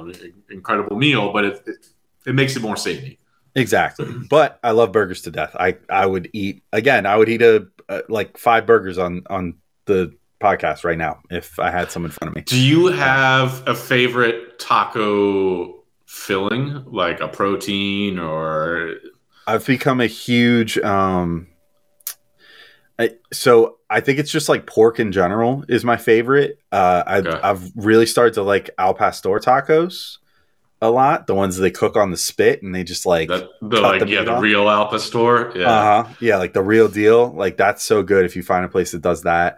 incredible 0.49 0.95
meal. 1.05 1.31
But 1.35 1.43
it 1.49 1.55
it, 1.71 1.79
it 2.29 2.35
makes 2.35 2.55
it 2.57 2.61
more 2.61 2.77
savory. 2.77 3.19
Exactly, 3.55 4.07
but 4.29 4.49
I 4.63 4.71
love 4.71 4.91
burgers 4.91 5.21
to 5.23 5.31
death. 5.31 5.55
I 5.67 5.77
I 5.89 6.05
would 6.11 6.27
eat 6.33 6.63
again. 6.71 7.05
I 7.05 7.15
would 7.17 7.29
eat 7.29 7.41
a, 7.43 7.67
uh 7.87 8.01
like 8.09 8.37
five 8.37 8.65
burgers 8.65 8.97
on 8.97 9.21
on 9.29 9.43
the 9.85 9.99
podcast 10.41 10.83
right 10.83 10.97
now 10.97 11.19
if 11.29 11.59
I 11.59 11.69
had 11.71 11.91
some 11.91 12.03
in 12.05 12.11
front 12.11 12.29
of 12.29 12.35
me. 12.35 12.41
Do 12.41 12.59
you 12.59 12.87
have 12.87 13.61
a 13.67 13.75
favorite 13.75 14.57
taco 14.59 15.83
filling, 16.07 16.83
like 16.85 17.19
a 17.21 17.27
protein 17.27 18.17
or? 18.19 18.95
I've 19.45 19.65
become 19.67 20.01
a 20.01 20.07
huge 20.07 20.77
um. 20.79 21.47
I, 22.99 23.11
so 23.31 23.77
I 23.89 24.01
think 24.01 24.19
it's 24.19 24.31
just 24.31 24.49
like 24.49 24.67
pork 24.67 24.99
in 24.99 25.11
general 25.11 25.65
is 25.67 25.83
my 25.83 25.97
favorite. 25.97 26.59
Uh, 26.71 27.03
I've 27.05 27.25
Okay. 27.27 27.39
I've 27.41 27.71
really 27.75 28.05
started 28.05 28.35
to 28.35 28.43
like 28.43 28.69
al 28.77 28.93
pastor 28.93 29.29
tacos 29.39 30.17
a 30.81 30.91
lot. 30.91 31.25
The 31.27 31.33
ones 31.33 31.57
they 31.57 31.71
cook 31.71 31.95
on 31.97 32.11
the 32.11 32.17
spit 32.17 32.61
and 32.61 32.73
they 32.73 32.83
just 32.83 33.05
like 33.05 33.29
The, 33.29 33.49
the 33.61 33.81
like 33.81 34.01
the 34.01 34.09
yeah, 34.09 34.23
the 34.23 34.33
off? 34.33 34.43
real 34.43 34.69
al 34.69 34.87
pastor 34.89 35.51
Yeah. 35.55 35.69
Uh 35.71 36.03
huh. 36.03 36.13
Yeah, 36.19 36.37
like 36.37 36.53
the 36.53 36.61
real 36.61 36.87
deal. 36.87 37.31
Like 37.33 37.57
that's 37.57 37.83
so 37.83 38.03
good 38.03 38.25
if 38.25 38.35
you 38.35 38.43
find 38.43 38.63
a 38.63 38.69
place 38.69 38.91
that 38.91 39.01
does 39.01 39.23
that. 39.23 39.57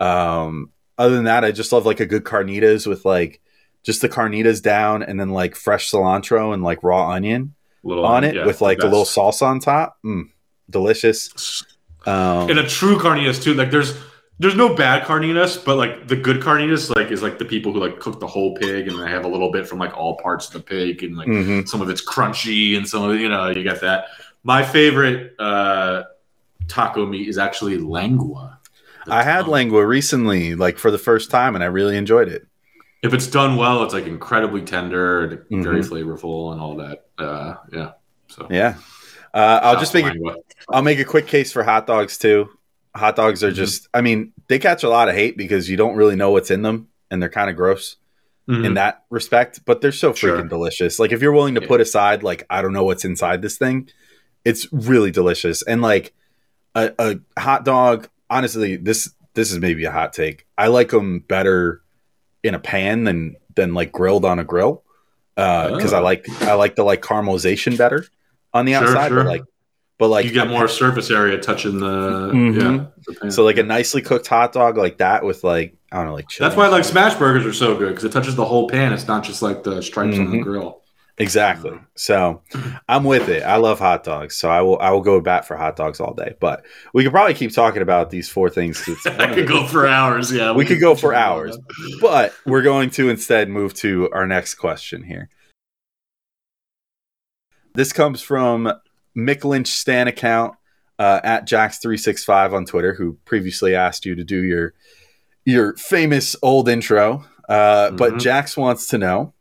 Um, 0.00 0.70
other 0.98 1.14
than 1.14 1.24
that, 1.24 1.44
I 1.44 1.52
just 1.52 1.72
love 1.72 1.86
like 1.86 2.00
a 2.00 2.06
good 2.06 2.24
carnitas 2.24 2.86
with 2.86 3.04
like 3.04 3.40
just 3.84 4.00
the 4.00 4.08
carnitas 4.08 4.62
down 4.62 5.02
and 5.02 5.18
then 5.20 5.30
like 5.30 5.54
fresh 5.56 5.90
cilantro 5.90 6.52
and 6.52 6.62
like 6.62 6.82
raw 6.82 7.10
onion 7.10 7.54
little 7.84 8.04
on 8.04 8.24
it 8.24 8.34
yeah, 8.34 8.46
with 8.46 8.60
like 8.60 8.78
a 8.78 8.86
little 8.86 9.04
salsa 9.04 9.42
on 9.42 9.60
top. 9.60 9.98
Mm, 10.04 10.30
delicious. 10.70 11.64
Um, 12.06 12.50
and 12.50 12.58
a 12.58 12.66
true 12.68 12.96
carnitas 12.98 13.42
too. 13.42 13.54
Like 13.54 13.70
there's 13.70 13.96
there's 14.38 14.56
no 14.56 14.74
bad 14.74 15.04
carnitas, 15.04 15.62
but 15.64 15.76
like 15.76 16.08
the 16.08 16.16
good 16.16 16.40
carnitas 16.40 16.94
like 16.94 17.10
is 17.12 17.22
like 17.22 17.38
the 17.38 17.44
people 17.44 17.72
who 17.72 17.78
like 17.80 18.00
cook 18.00 18.18
the 18.18 18.26
whole 18.26 18.54
pig 18.56 18.88
and 18.88 18.98
they 18.98 19.08
have 19.08 19.24
a 19.24 19.28
little 19.28 19.52
bit 19.52 19.68
from 19.68 19.78
like 19.78 19.96
all 19.96 20.16
parts 20.16 20.46
of 20.48 20.52
the 20.54 20.60
pig 20.60 21.02
and 21.04 21.16
like 21.16 21.28
mhm. 21.28 21.68
some 21.68 21.80
of 21.80 21.88
it's 21.88 22.04
crunchy 22.04 22.76
and 22.76 22.88
some 22.88 23.04
of 23.04 23.14
it, 23.14 23.20
you 23.20 23.28
know 23.28 23.48
you 23.48 23.62
get 23.62 23.80
that. 23.82 24.06
My 24.42 24.64
favorite 24.64 25.34
uh 25.38 26.04
taco 26.68 27.06
meat 27.06 27.28
is 27.28 27.38
actually 27.38 27.78
lengua. 27.78 28.58
I 29.08 29.22
had 29.22 29.44
Um, 29.44 29.50
lengua 29.50 29.84
recently, 29.84 30.54
like 30.54 30.78
for 30.78 30.90
the 30.90 30.98
first 30.98 31.30
time, 31.30 31.54
and 31.54 31.62
I 31.62 31.66
really 31.66 31.96
enjoyed 31.96 32.28
it. 32.28 32.46
If 33.02 33.12
it's 33.12 33.26
done 33.26 33.56
well, 33.56 33.82
it's 33.82 33.94
like 33.94 34.06
incredibly 34.06 34.62
tender 34.62 35.44
and 35.50 35.64
very 35.64 35.80
Mhm. 35.80 35.88
flavorful 35.88 36.52
and 36.52 36.60
all 36.60 36.76
that. 36.76 37.06
Uh, 37.18 37.54
yeah. 37.72 37.90
So 38.28 38.46
Yeah. 38.48 38.74
Uh, 39.34 39.60
I'll 39.62 39.78
just 39.80 39.94
make 39.94 40.04
a. 40.04 40.18
I'll 40.70 40.82
make 40.82 40.98
a 40.98 41.04
quick 41.04 41.26
case 41.26 41.52
for 41.52 41.62
hot 41.62 41.86
dogs 41.86 42.18
too. 42.18 42.48
Hot 42.94 43.16
dogs 43.16 43.42
are 43.42 43.50
Mhm. 43.50 43.54
just, 43.54 43.88
I 43.94 44.02
mean, 44.02 44.32
they 44.48 44.58
catch 44.58 44.82
a 44.82 44.88
lot 44.88 45.08
of 45.08 45.14
hate 45.14 45.36
because 45.38 45.68
you 45.70 45.76
don't 45.78 45.96
really 45.96 46.14
know 46.16 46.30
what's 46.30 46.50
in 46.50 46.60
them 46.62 46.88
and 47.10 47.22
they're 47.22 47.30
kind 47.30 47.48
of 47.48 47.56
gross 47.56 47.96
in 48.48 48.54
Mhm. 48.56 48.74
that 48.74 49.04
respect, 49.08 49.60
but 49.64 49.80
they're 49.80 49.92
so 49.92 50.12
freaking 50.12 50.16
Sure. 50.18 50.42
delicious. 50.42 50.98
Like, 50.98 51.10
if 51.12 51.22
you're 51.22 51.32
willing 51.32 51.54
to 51.54 51.62
Yeah. 51.62 51.68
put 51.68 51.80
aside, 51.80 52.22
like, 52.22 52.44
I 52.50 52.60
don't 52.60 52.72
know 52.74 52.84
what's 52.84 53.04
inside 53.04 53.40
this 53.40 53.56
thing, 53.56 53.88
it's 54.44 54.70
really 54.72 55.10
delicious. 55.10 55.62
And 55.62 55.80
like 55.80 56.12
a, 56.74 56.92
a 56.98 57.40
hot 57.40 57.64
dog, 57.64 58.08
honestly, 58.28 58.76
this 58.76 59.10
this 59.34 59.50
is 59.50 59.58
maybe 59.58 59.84
a 59.86 59.90
hot 59.90 60.12
take. 60.12 60.46
I 60.58 60.66
like 60.66 60.90
them 60.90 61.20
better 61.20 61.80
in 62.42 62.54
a 62.54 62.58
pan 62.58 63.04
than 63.04 63.36
than 63.54 63.72
like 63.72 63.90
grilled 63.92 64.26
on 64.26 64.38
a 64.38 64.44
grill 64.44 64.82
Uh 65.38 65.74
because 65.74 65.94
I 65.94 66.00
Oh. 66.00 66.02
like 66.02 66.26
I 66.42 66.52
like 66.54 66.76
the 66.76 66.84
like 66.84 67.00
caramelization 67.00 67.78
better 67.78 68.04
on 68.54 68.64
the 68.64 68.72
Sure, 68.72 68.88
outside. 68.88 69.08
sure. 69.08 69.18
But 69.24 69.26
like, 69.26 69.42
but 69.98 70.08
like 70.08 70.24
you 70.24 70.32
get 70.32 70.48
more 70.48 70.66
surface 70.68 71.10
area 71.10 71.38
touching 71.38 71.78
the 71.78 72.30
Mhm. 72.32 72.60
yeah. 72.60 72.84
the 73.06 73.14
pan. 73.20 73.30
So 73.30 73.44
like 73.44 73.58
a 73.58 73.62
nicely 73.62 74.02
cooked 74.02 74.26
hot 74.26 74.52
dog 74.52 74.76
like 74.76 74.98
that 74.98 75.24
with 75.24 75.44
like 75.44 75.74
I 75.92 75.96
don't 75.96 76.06
know 76.06 76.14
like 76.14 76.28
chili. 76.28 76.48
That's 76.48 76.56
why 76.56 76.68
like 76.68 76.84
smash 76.84 77.14
burgers 77.14 77.44
are 77.46 77.52
so 77.52 77.76
good 77.76 77.90
because 77.90 78.04
it 78.04 78.12
touches 78.12 78.34
the 78.34 78.44
whole 78.44 78.68
pan. 78.68 78.92
It's 78.92 79.06
not 79.06 79.22
just 79.24 79.42
like 79.42 79.62
the 79.62 79.80
stripes 79.82 80.18
on 80.18 80.30
the 80.30 80.38
Mhm. 80.38 80.42
grill. 80.42 80.78
exactly. 81.18 81.78
So 81.94 82.40
I'm 82.88 83.04
with 83.04 83.28
it. 83.28 83.42
I 83.44 83.56
love 83.56 83.78
hot 83.78 84.02
dogs, 84.02 84.34
so 84.34 84.48
I 84.48 84.62
will 84.62 84.78
I 84.80 84.90
will 84.90 85.02
go 85.02 85.20
bat 85.20 85.46
for 85.46 85.56
hot 85.56 85.76
dogs 85.76 86.00
all 86.00 86.14
day. 86.14 86.34
But 86.40 86.64
we 86.94 87.04
could 87.04 87.12
probably 87.12 87.34
keep 87.34 87.54
talking 87.54 87.82
about 87.82 88.10
these 88.10 88.28
four 88.28 88.48
things. 88.50 88.82
I 89.06 89.32
could 89.32 89.46
go 89.46 89.66
for 89.66 89.86
hours. 89.86 90.32
Yeah, 90.32 90.52
we 90.52 90.64
could 90.64 90.80
go 90.80 90.94
for 90.96 91.14
hours, 91.14 91.56
but 92.00 92.32
we're 92.46 92.62
going 92.62 92.90
to 92.92 93.08
instead 93.10 93.48
move 93.50 93.72
to 93.74 94.08
our 94.12 94.26
next 94.26 94.54
question 94.54 95.04
here. 95.04 95.28
This 97.74 97.92
comes 97.92 98.20
from 98.20 98.72
Mick 99.16 99.44
Lynch 99.44 99.68
Stan 99.68 100.08
account 100.08 100.54
uh, 100.98 101.20
at 101.24 101.48
Jax365 101.48 102.52
on 102.52 102.64
Twitter, 102.66 102.94
who 102.94 103.18
previously 103.24 103.74
asked 103.74 104.04
you 104.06 104.14
to 104.14 104.24
do 104.24 104.42
your 104.42 104.74
your 105.44 105.74
famous 105.76 106.36
old 106.42 106.68
intro. 106.68 107.24
Uh, 107.48 107.90
But 107.90 108.14
Mhm. 108.14 108.20
Jax 108.20 108.56
wants 108.56 108.86
to 108.88 108.98
know. 108.98 109.34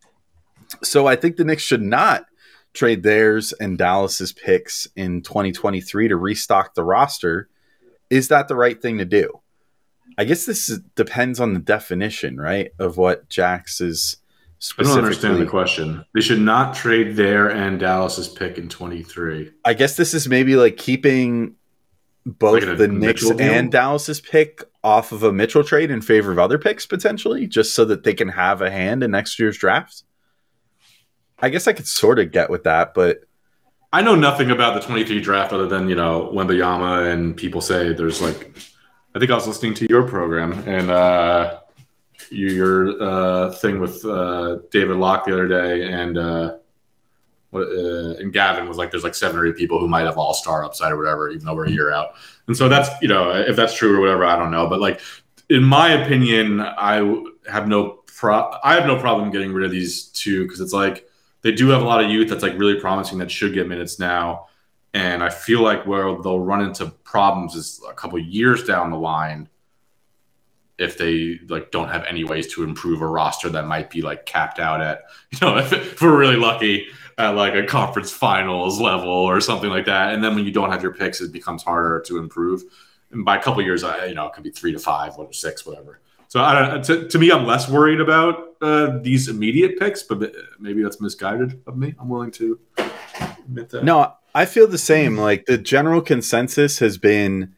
So 0.84 1.06
I 1.06 1.16
think 1.16 1.36
the 1.36 1.44
Knicks 1.44 1.62
should 1.64 1.82
not 1.84 2.26
trade 2.74 3.04
theirs 3.04 3.54
and 3.54 3.78
Dallas's 3.78 4.32
picks 4.32 4.88
in 4.96 5.22
2023 5.22 6.08
to 6.08 6.16
restock 6.16 6.74
the 6.74 6.84
roster. 6.84 7.50
Is 8.10 8.30
that 8.30 8.48
the 8.48 8.56
right 8.56 8.82
thing 8.82 8.98
to 8.98 9.06
do? 9.06 9.42
I 10.18 10.24
guess 10.24 10.46
this 10.46 10.70
is, 10.70 10.80
depends 10.96 11.40
on 11.40 11.54
the 11.54 11.60
definition, 11.60 12.38
right, 12.38 12.72
of 12.80 12.98
what 12.98 13.30
Jax 13.30 13.80
is 13.80 14.18
I 14.78 14.84
don't 14.84 14.98
understand 14.98 15.40
the 15.40 15.46
question. 15.48 16.06
They 16.14 16.22
should 16.22 16.42
not 16.42 16.76
trade 16.76 17.16
their 17.16 17.50
and 17.50 17.80
Dallas's 17.80 18.28
pick 18.28 18.58
in 18.58 18.70
23. 18.70 19.52
I 19.66 19.74
guess 19.74 19.98
this 19.98 20.14
is 20.14 20.28
maybe 20.28 20.56
like 20.56 20.78
keeping 20.78 21.56
both 22.26 22.64
Like 22.64 22.78
the 22.78 22.88
Knicks 22.88 23.28
deal? 23.28 23.42
and 23.42 23.72
Dallas's 23.72 24.22
pick 24.22 24.64
off 24.84 25.12
of 25.12 25.24
a 25.24 25.34
Mitchell 25.34 25.64
trade 25.64 25.90
in 25.90 26.02
favor 26.02 26.32
of 26.32 26.38
other 26.38 26.60
picks 26.60 26.86
potentially, 26.86 27.48
just 27.48 27.74
so 27.74 27.86
that 27.86 28.04
they 28.04 28.14
can 28.14 28.30
have 28.30 28.62
a 28.62 28.70
hand 28.70 29.02
in 29.04 29.12
next 29.12 29.40
year's 29.40 29.58
draft. 29.58 30.04
I 31.40 31.50
guess 31.50 31.68
I 31.68 31.74
could 31.74 31.88
sort 31.88 32.20
of 32.20 32.32
get 32.32 32.52
with 32.52 32.64
that, 32.66 32.94
but 32.94 33.22
I 33.92 34.04
know 34.04 34.16
nothing 34.16 34.52
about 34.52 34.76
the 34.76 34.82
23 34.82 35.20
draft 35.22 35.52
other 35.54 35.68
than, 35.68 35.90
you 35.90 35.96
know, 35.96 36.32
Wembanyama 36.34 37.12
and 37.12 37.36
people 37.36 37.62
say 37.62 37.94
there's 37.94 38.22
like, 38.22 38.56
I 39.16 39.20
think 39.20 39.32
I 39.32 39.36
was 39.36 39.48
listening 39.48 39.74
to 39.76 39.88
your 39.90 40.04
program 40.08 40.54
and 40.68 40.92
uh, 40.92 41.60
your 42.30 43.02
uh, 43.02 43.52
thing 43.52 43.80
with 43.80 44.04
uh, 44.06 44.60
David 44.72 44.98
Locke 44.98 45.26
the 45.26 45.34
other 45.34 45.48
day 45.48 45.92
and 45.92 46.18
uh, 46.18 46.58
uh, 47.54 48.16
and 48.20 48.32
Gavin 48.32 48.68
was 48.68 48.78
like, 48.78 48.92
there's 48.92 49.04
like 49.04 49.16
seven 49.16 49.38
or 49.38 49.46
eight 49.46 49.58
people 49.58 49.80
who 49.80 49.88
might 49.88 50.06
have 50.06 50.18
all 50.18 50.34
star 50.34 50.64
upside 50.64 50.92
or 50.92 50.98
whatever, 50.98 51.30
even 51.30 51.46
though 51.46 51.56
we're 51.56 51.66
a 51.66 51.72
year 51.72 51.92
out. 51.92 52.12
And 52.48 52.56
so 52.56 52.70
that's, 52.70 52.90
you 53.02 53.08
know, 53.08 53.32
if 53.32 53.56
that's 53.56 53.76
true 53.76 53.98
or 53.98 54.00
whatever, 54.00 54.26
I 54.26 54.38
don't 54.38 54.52
know. 54.52 54.68
But 54.68 54.80
like, 54.80 55.02
in 55.50 55.64
my 55.64 55.92
opinion, 56.02 56.62
I 56.62 57.24
have 57.50 57.68
no 57.68 58.04
pro- 58.08 58.58
I 58.64 58.76
have 58.76 58.86
no 58.86 58.98
problem 58.98 59.32
getting 59.32 59.52
rid 59.52 59.66
of 59.66 59.72
these 59.72 60.06
two 60.06 60.44
because 60.44 60.62
it's 60.62 60.74
like 60.74 61.08
they 61.42 61.52
do 61.52 61.68
have 61.70 61.82
a 61.82 61.86
lot 61.86 62.04
of 62.04 62.10
youth 62.10 62.30
that's 62.30 62.44
like 62.44 62.58
really 62.58 62.80
promising 62.80 63.18
that 63.20 63.30
should 63.30 63.54
get 63.54 63.68
minutes 63.68 64.00
now. 64.00 64.48
And 64.94 65.24
I 65.24 65.30
feel 65.30 65.62
like 65.62 65.86
where 65.86 66.04
they'll 66.22 66.40
run 66.40 66.62
into 66.62 66.88
problems 67.04 67.56
is 67.56 67.82
a 67.90 67.94
couple 67.94 68.20
years 68.20 68.64
down 68.64 68.92
the 68.92 68.98
line 68.98 69.50
if 70.82 70.98
they 70.98 71.40
like 71.48 71.72
don't 71.72 71.90
have 71.90 72.04
any 72.06 72.24
ways 72.24 72.52
to 72.54 72.64
improve 72.64 73.02
a 73.02 73.08
roster 73.08 73.50
that 73.50 73.68
might 73.68 73.90
be 73.90 74.02
like 74.02 74.26
capped 74.26 74.60
out 74.60 74.82
at 74.82 75.04
you 75.32 75.38
know 75.42 75.58
if, 75.60 75.72
if 75.72 76.02
we're 76.02 76.18
really 76.18 76.36
lucky 76.36 76.88
at 77.18 77.30
like 77.36 77.54
a 77.54 77.66
conference 77.66 78.12
finals 78.12 78.80
level 78.80 79.10
or 79.10 79.40
something 79.40 79.70
like 79.70 79.86
that. 79.86 80.14
And 80.14 80.24
then 80.24 80.34
when 80.34 80.44
you 80.44 80.52
don't 80.52 80.72
have 80.72 80.82
your 80.82 80.94
picks 80.94 81.22
it 81.22 81.32
becomes 81.32 81.64
harder 81.64 82.02
to 82.08 82.18
improve. 82.18 82.64
And 83.12 83.24
by 83.24 83.38
a 83.38 83.42
couple 83.42 83.62
years 83.62 83.84
I, 83.84 84.06
you 84.06 84.16
know 84.16 84.28
it 84.28 84.34
could 84.34 84.44
be 84.44 84.52
three 84.52 84.72
to 84.72 84.80
five 84.80 85.18
or 85.18 85.32
six 85.32 85.66
whatever. 85.66 86.02
So 86.28 86.42
I 86.42 86.68
don't 86.68 86.84
to, 86.86 87.08
to 87.08 87.20
me 87.20 87.32
I'm 87.32 87.46
less 87.46 87.70
worried 87.70 88.02
about 88.02 88.56
uh, 88.62 88.98
these 89.00 89.28
immediate 89.28 89.78
picks 89.78 90.02
but 90.02 90.34
maybe 90.60 90.82
that's 90.82 91.00
misguided 91.00 91.62
of 91.68 91.78
me. 91.78 91.94
I'm 92.00 92.10
willing 92.10 92.32
to 92.32 92.60
admit 93.46 93.70
that. 93.70 93.84
No, 93.84 94.14
I 94.34 94.46
feel 94.46 94.68
the 94.68 94.80
same. 94.80 95.16
Like 95.16 95.46
the 95.46 95.60
general 95.60 96.02
consensus 96.02 96.80
has 96.80 96.98
been 96.98 97.54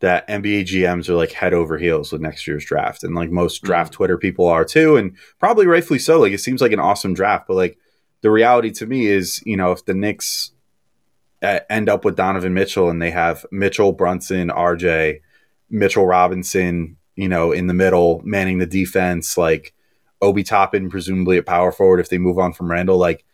that 0.00 0.26
NBA 0.28 0.62
GMs 0.62 1.08
are 1.08 1.14
like 1.14 1.32
head 1.32 1.54
over 1.54 1.78
heels 1.78 2.10
with 2.10 2.22
next 2.22 2.46
year's 2.46 2.64
draft, 2.64 3.04
and 3.04 3.14
like 3.14 3.30
most 3.30 3.62
draft 3.62 3.92
Twitter 3.92 4.18
people 4.18 4.46
are 4.46 4.64
too, 4.64 4.96
and 4.96 5.16
probably 5.38 5.66
rightfully 5.66 5.98
so. 5.98 6.20
Like 6.20 6.32
it 6.32 6.40
seems 6.40 6.60
like 6.60 6.72
an 6.72 6.80
awesome 6.80 7.14
draft, 7.14 7.46
but 7.46 7.54
like 7.54 7.78
the 8.22 8.30
reality 8.30 8.70
to 8.72 8.86
me 8.86 9.06
is, 9.06 9.42
you 9.44 9.56
know, 9.56 9.72
if 9.72 9.84
the 9.84 9.94
Knicks 9.94 10.52
uh, 11.42 11.60
end 11.68 11.88
up 11.88 12.04
with 12.04 12.16
Donovan 12.16 12.54
Mitchell 12.54 12.90
and 12.90 13.00
they 13.00 13.10
have 13.10 13.46
Mitchell, 13.50 13.92
Brunson, 13.92 14.48
RJ, 14.48 15.20
Mitchell 15.68 16.06
Robinson, 16.06 16.96
you 17.14 17.28
know, 17.28 17.52
in 17.52 17.66
the 17.66 17.74
middle, 17.74 18.22
manning 18.24 18.58
the 18.58 18.66
defense, 18.66 19.36
like 19.36 19.74
Obi 20.22 20.42
Toppin, 20.42 20.90
presumably 20.90 21.36
at 21.38 21.46
power 21.46 21.72
forward 21.72 22.00
if 22.00 22.08
they 22.08 22.18
move 22.18 22.38
on 22.38 22.52
from 22.52 22.70
Randle, 22.70 22.98
like. 22.98 23.24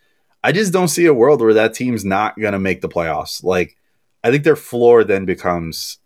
I 0.44 0.52
just 0.52 0.72
don't 0.72 0.86
see 0.86 1.06
a 1.06 1.14
world 1.14 1.40
where 1.40 1.54
that 1.54 1.74
team's 1.74 2.04
not 2.04 2.38
going 2.38 2.52
to 2.52 2.60
make 2.60 2.80
the 2.80 2.88
playoffs. 2.88 3.42
Like, 3.42 3.76
I 4.22 4.30
think 4.30 4.44
their 4.44 4.54
floor 4.54 5.02
then 5.02 5.24
becomes 5.24 5.98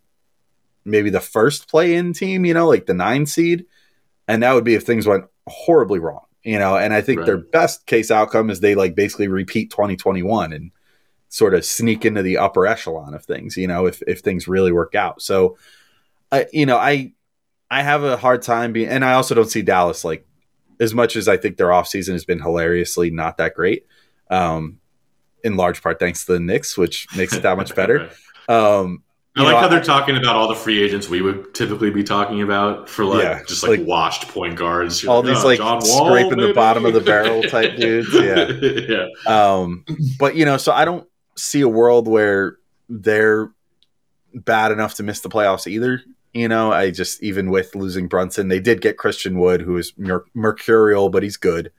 maybe 0.84 1.10
the 1.10 1.20
first 1.20 1.68
play 1.68 1.94
in 1.94 2.12
team, 2.12 2.44
you 2.44 2.54
know, 2.54 2.68
like 2.68 2.86
the 2.86 2.94
nine 2.94 3.26
seed. 3.26 3.66
And 4.28 4.42
that 4.42 4.52
would 4.54 4.64
be 4.64 4.74
if 4.74 4.84
things 4.84 5.06
went 5.06 5.24
horribly 5.46 5.98
wrong, 5.98 6.24
you 6.42 6.58
know. 6.58 6.76
And 6.76 6.94
I 6.94 7.00
think 7.00 7.18
Right. 7.18 7.26
their 7.26 7.38
best 7.38 7.86
case 7.86 8.10
outcome 8.10 8.50
is 8.50 8.60
they 8.60 8.74
like 8.74 8.94
basically 8.94 9.28
repeat 9.28 9.70
2021 9.70 10.52
and 10.52 10.70
sort 11.28 11.54
of 11.54 11.64
sneak 11.64 12.04
into 12.04 12.22
the 12.22 12.38
upper 12.38 12.66
echelon 12.66 13.14
of 13.14 13.24
things, 13.24 13.56
you 13.56 13.66
know, 13.66 13.86
if, 13.86 14.02
if 14.06 14.20
things 14.20 14.48
really 14.48 14.72
work 14.72 14.94
out. 14.94 15.22
So, 15.22 15.56
I, 16.32 16.46
you 16.52 16.66
know, 16.66 16.76
I, 16.76 17.12
I 17.70 17.82
have 17.82 18.02
a 18.02 18.16
hard 18.16 18.42
time 18.42 18.72
being, 18.72 18.88
and 18.88 19.04
I 19.04 19.12
also 19.14 19.34
don't 19.34 19.50
see 19.50 19.62
Dallas 19.62 20.04
like 20.04 20.26
as 20.80 20.94
much 20.94 21.14
as 21.14 21.28
I 21.28 21.36
think 21.36 21.56
their 21.56 21.68
offseason 21.68 22.12
has 22.12 22.24
been 22.24 22.40
hilariously 22.40 23.10
not 23.10 23.36
that 23.36 23.54
great 23.54 23.84
um, 24.30 24.80
in 25.44 25.56
large 25.56 25.82
part 25.82 25.98
thanks 25.98 26.24
to 26.24 26.32
the 26.32 26.40
Knicks, 26.40 26.76
which 26.76 27.06
makes 27.16 27.34
it 27.34 27.42
that 27.42 27.56
much 27.56 27.74
better. 27.74 28.10
Um, 28.48 29.04
I 29.36 29.42
like 29.42 29.52
know, 29.52 29.60
how 29.60 29.68
they're 29.68 29.80
talking 29.82 30.16
about 30.16 30.34
all 30.34 30.48
the 30.48 30.56
free 30.56 30.82
agents 30.82 31.08
we 31.08 31.22
would 31.22 31.54
typically 31.54 31.90
be 31.90 32.02
talking 32.02 32.42
about 32.42 32.88
for 32.88 33.04
like 33.04 33.22
Yeah, 33.22 33.42
just 33.46 33.62
like, 33.62 33.78
like- 33.78 33.86
washed 33.86 34.28
point 34.28 34.56
guards. 34.56 35.02
You're 35.02 35.12
all 35.12 35.22
these 35.22 35.44
"Oh, 35.44 35.46
like 35.46 35.58
John 35.58 35.80
Wall, 35.84 36.06
scraping 36.06 36.38
the 36.38 36.52
bottom 36.52 36.84
of 36.84 36.94
the 36.94 37.00
barrel 37.00 37.42
type 37.44 37.76
dudes. 37.76 38.12
Yeah. 38.12 38.48
yeah. 38.50 39.06
Um, 39.26 39.84
but 40.18 40.34
you 40.34 40.44
know, 40.44 40.56
so 40.56 40.72
I 40.72 40.84
don't 40.84 41.06
see 41.36 41.60
a 41.60 41.68
world 41.68 42.08
where 42.08 42.56
they're 42.88 43.52
bad 44.34 44.72
enough 44.72 44.94
to 44.94 45.02
miss 45.04 45.20
the 45.20 45.28
playoffs 45.28 45.66
either. 45.68 46.02
You 46.32 46.48
know, 46.48 46.72
I 46.72 46.90
just 46.90 47.22
even 47.22 47.50
with 47.50 47.74
losing 47.74 48.08
Brunson, 48.08 48.48
they 48.48 48.60
did 48.60 48.80
get 48.80 48.98
Christian 48.98 49.38
Wood, 49.38 49.62
who 49.62 49.76
is 49.76 49.92
mer- 49.96 50.24
mercurial, 50.34 51.08
but 51.08 51.22
he's 51.22 51.36
good. 51.36 51.72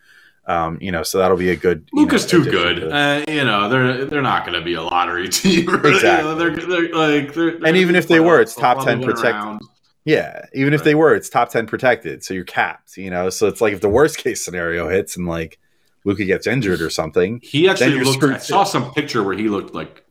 Um, 0.47 0.77
you 0.81 0.91
know, 0.91 1.03
so 1.03 1.19
that'll 1.19 1.37
be 1.37 1.51
a 1.51 1.55
good. 1.55 1.87
Luka's 1.93 2.25
too 2.25 2.43
good. 2.43 2.77
to- 2.77 2.89
Uh, 2.93 3.23
you 3.27 3.43
know, 3.45 3.69
they're 3.69 4.05
they're 4.05 4.21
not 4.21 4.45
going 4.45 4.57
to 4.59 4.65
be 4.65 4.73
a 4.73 4.81
lottery 4.81 5.29
team. 5.39 5.67
really. 5.67 5.95
Exactly. 5.95 6.29
You 6.29 6.35
know, 6.35 6.39
they're, 6.39 6.55
they're 6.89 6.93
like 7.23 7.33
they're, 7.33 7.49
And 7.65 7.77
even 7.77 7.95
if 7.95 8.07
they 8.07 8.19
were, 8.19 8.41
it's 8.41 8.55
top 8.55 8.83
10 8.83 9.03
protected. 9.03 9.59
Yeah, 10.03 10.45
even 10.55 10.73
if 10.73 10.83
they 10.83 10.95
were, 10.95 11.13
it's 11.13 11.29
top 11.29 11.51
ten 11.51 11.67
protected, 11.67 12.23
so 12.23 12.33
you're 12.33 12.43
capped. 12.43 12.97
You 12.97 13.11
know, 13.11 13.29
so 13.29 13.47
it's 13.47 13.61
like 13.61 13.73
if 13.73 13.81
the 13.81 13.87
worst 13.89 14.17
case 14.17 14.43
scenario 14.43 14.89
hits 14.89 15.15
and 15.15 15.27
like 15.27 15.59
Luka 16.05 16.25
gets 16.25 16.47
injured 16.47 16.81
or 16.81 16.89
something, 16.89 17.39
He 17.43 17.69
actually 17.69 17.99
looked. 18.03 18.23
I 18.23 18.37
saw 18.39 18.63
some 18.63 18.91
picture 18.93 19.21
where 19.21 19.37
he 19.37 19.47
looked 19.47 19.75
like 19.75 20.03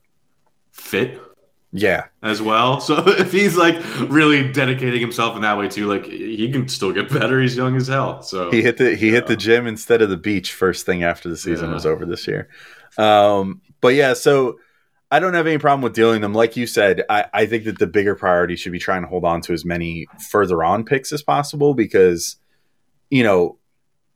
fit 0.71 1.21
yeah, 1.73 2.07
as 2.23 2.43
well. 2.43 2.81
So 2.81 3.03
if 3.07 3.33
he's 3.33 3.57
like 3.57 3.77
really 4.09 4.51
dedicating 4.53 5.01
himself 5.01 5.37
in 5.37 5.43
that 5.43 5.57
way 5.59 5.69
too, 5.69 5.87
like 5.87 6.05
he 6.07 6.51
can 6.51 6.69
still 6.69 6.93
get 6.93 7.11
better. 7.13 7.41
He's 7.41 7.57
young 7.57 7.77
as 7.77 7.89
hell. 7.89 8.23
So 8.23 8.51
he 8.51 8.63
hit 8.63 8.77
the 8.77 8.95
he 8.97 9.11
hit 9.11 9.27
the 9.27 9.37
gym 9.37 9.67
instead 9.67 10.03
of 10.03 10.11
the 10.11 10.17
beach 10.17 10.53
first 10.53 10.85
thing 10.87 11.03
after 11.05 11.29
the 11.29 11.37
season 11.37 11.69
Yeah. 11.69 11.75
was 11.75 11.87
over 11.87 12.05
this 12.05 12.27
year. 12.27 12.49
Um, 12.99 13.61
but 13.81 13.95
yeah, 13.95 14.15
so 14.15 14.59
I 15.13 15.19
don't 15.21 15.35
have 15.35 15.47
any 15.47 15.59
problem 15.59 15.83
with 15.83 15.95
dealing 15.95 16.21
them. 16.21 16.35
Like 16.35 16.57
you 16.57 16.67
said, 16.67 17.03
I, 17.09 17.25
I 17.33 17.47
think 17.47 17.65
that 17.65 17.79
the 17.79 17.87
bigger 17.87 18.15
priority 18.15 18.57
should 18.57 18.73
be 18.73 18.79
trying 18.79 19.03
to 19.03 19.09
hold 19.09 19.25
on 19.25 19.41
to 19.43 19.53
as 19.53 19.65
many 19.65 20.07
further 20.31 20.63
on 20.63 20.85
picks 20.85 21.13
as 21.13 21.23
possible 21.23 21.75
because, 21.75 22.37
you 23.11 23.23
know, 23.25 23.59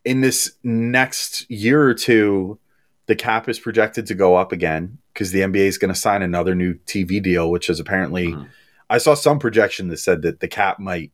in 0.04 0.20
this 0.20 0.52
next 0.62 1.50
year 1.50 1.82
or 1.82 1.94
two, 1.94 2.58
the 3.06 3.16
cap 3.16 3.48
is 3.48 3.58
projected 3.58 4.06
to 4.06 4.14
go 4.14 4.36
up 4.36 4.52
again 4.52 4.98
because 5.14 5.30
the 5.30 5.40
NBA 5.40 5.66
is 5.66 5.78
going 5.78 5.94
to 5.94 5.98
sign 5.98 6.20
another 6.22 6.54
new 6.54 6.74
TV 6.86 7.22
deal, 7.22 7.50
which 7.50 7.70
is 7.70 7.78
apparently, 7.80 8.32
Mhm. 8.32 8.48
I 8.90 8.98
saw 8.98 9.14
some 9.14 9.38
projection 9.38 9.88
that 9.88 9.98
said 9.98 10.22
that 10.22 10.40
the 10.40 10.48
cap 10.48 10.78
might 10.78 11.12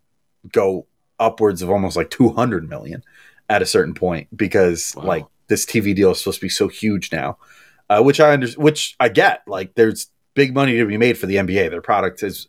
go 0.52 0.86
upwards 1.18 1.60
of 1.62 1.70
almost 1.70 1.96
like 1.96 2.10
200 2.10 2.68
million 2.68 3.02
at 3.48 3.60
a 3.62 3.66
certain 3.66 3.94
point 3.94 4.34
because 4.34 4.94
Wow. 4.96 5.04
like 5.04 5.24
this 5.48 5.66
TV 5.66 5.94
deal 5.94 6.10
is 6.12 6.18
supposed 6.18 6.38
to 6.40 6.44
be 6.46 6.48
so 6.48 6.68
huge 6.68 7.12
now, 7.12 7.36
uh, 7.90 8.02
which 8.02 8.20
I 8.20 8.32
under, 8.32 8.48
which 8.52 8.96
I 8.98 9.08
get. 9.10 9.42
Like, 9.46 9.74
there's 9.74 10.10
big 10.34 10.54
money 10.54 10.76
to 10.78 10.86
be 10.86 10.96
made 10.96 11.18
for 11.18 11.26
the 11.26 11.36
NBA. 11.36 11.68
Their 11.68 11.82
product 11.82 12.20
has 12.22 12.46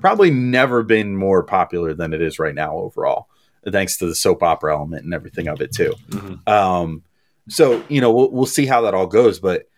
probably 0.00 0.30
never 0.30 0.82
been 0.82 1.16
more 1.16 1.42
popular 1.42 1.92
than 1.94 2.12
it 2.14 2.22
is 2.22 2.38
right 2.38 2.54
now 2.54 2.76
overall, 2.76 3.26
thanks 3.70 3.98
to 3.98 4.06
the 4.06 4.14
soap 4.14 4.42
opera 4.42 4.74
element 4.74 5.04
and 5.04 5.12
everything 5.12 5.48
of 5.48 5.60
it 5.60 5.72
too. 5.72 5.94
Mhm. 6.10 6.48
Um, 6.48 7.02
so 7.48 7.82
you 7.88 8.00
know 8.00 8.10
we'll, 8.12 8.30
we'll 8.30 8.46
see 8.46 8.64
how 8.66 8.80
that 8.82 8.94
all 8.94 9.06
goes, 9.06 9.38
but 9.38 9.68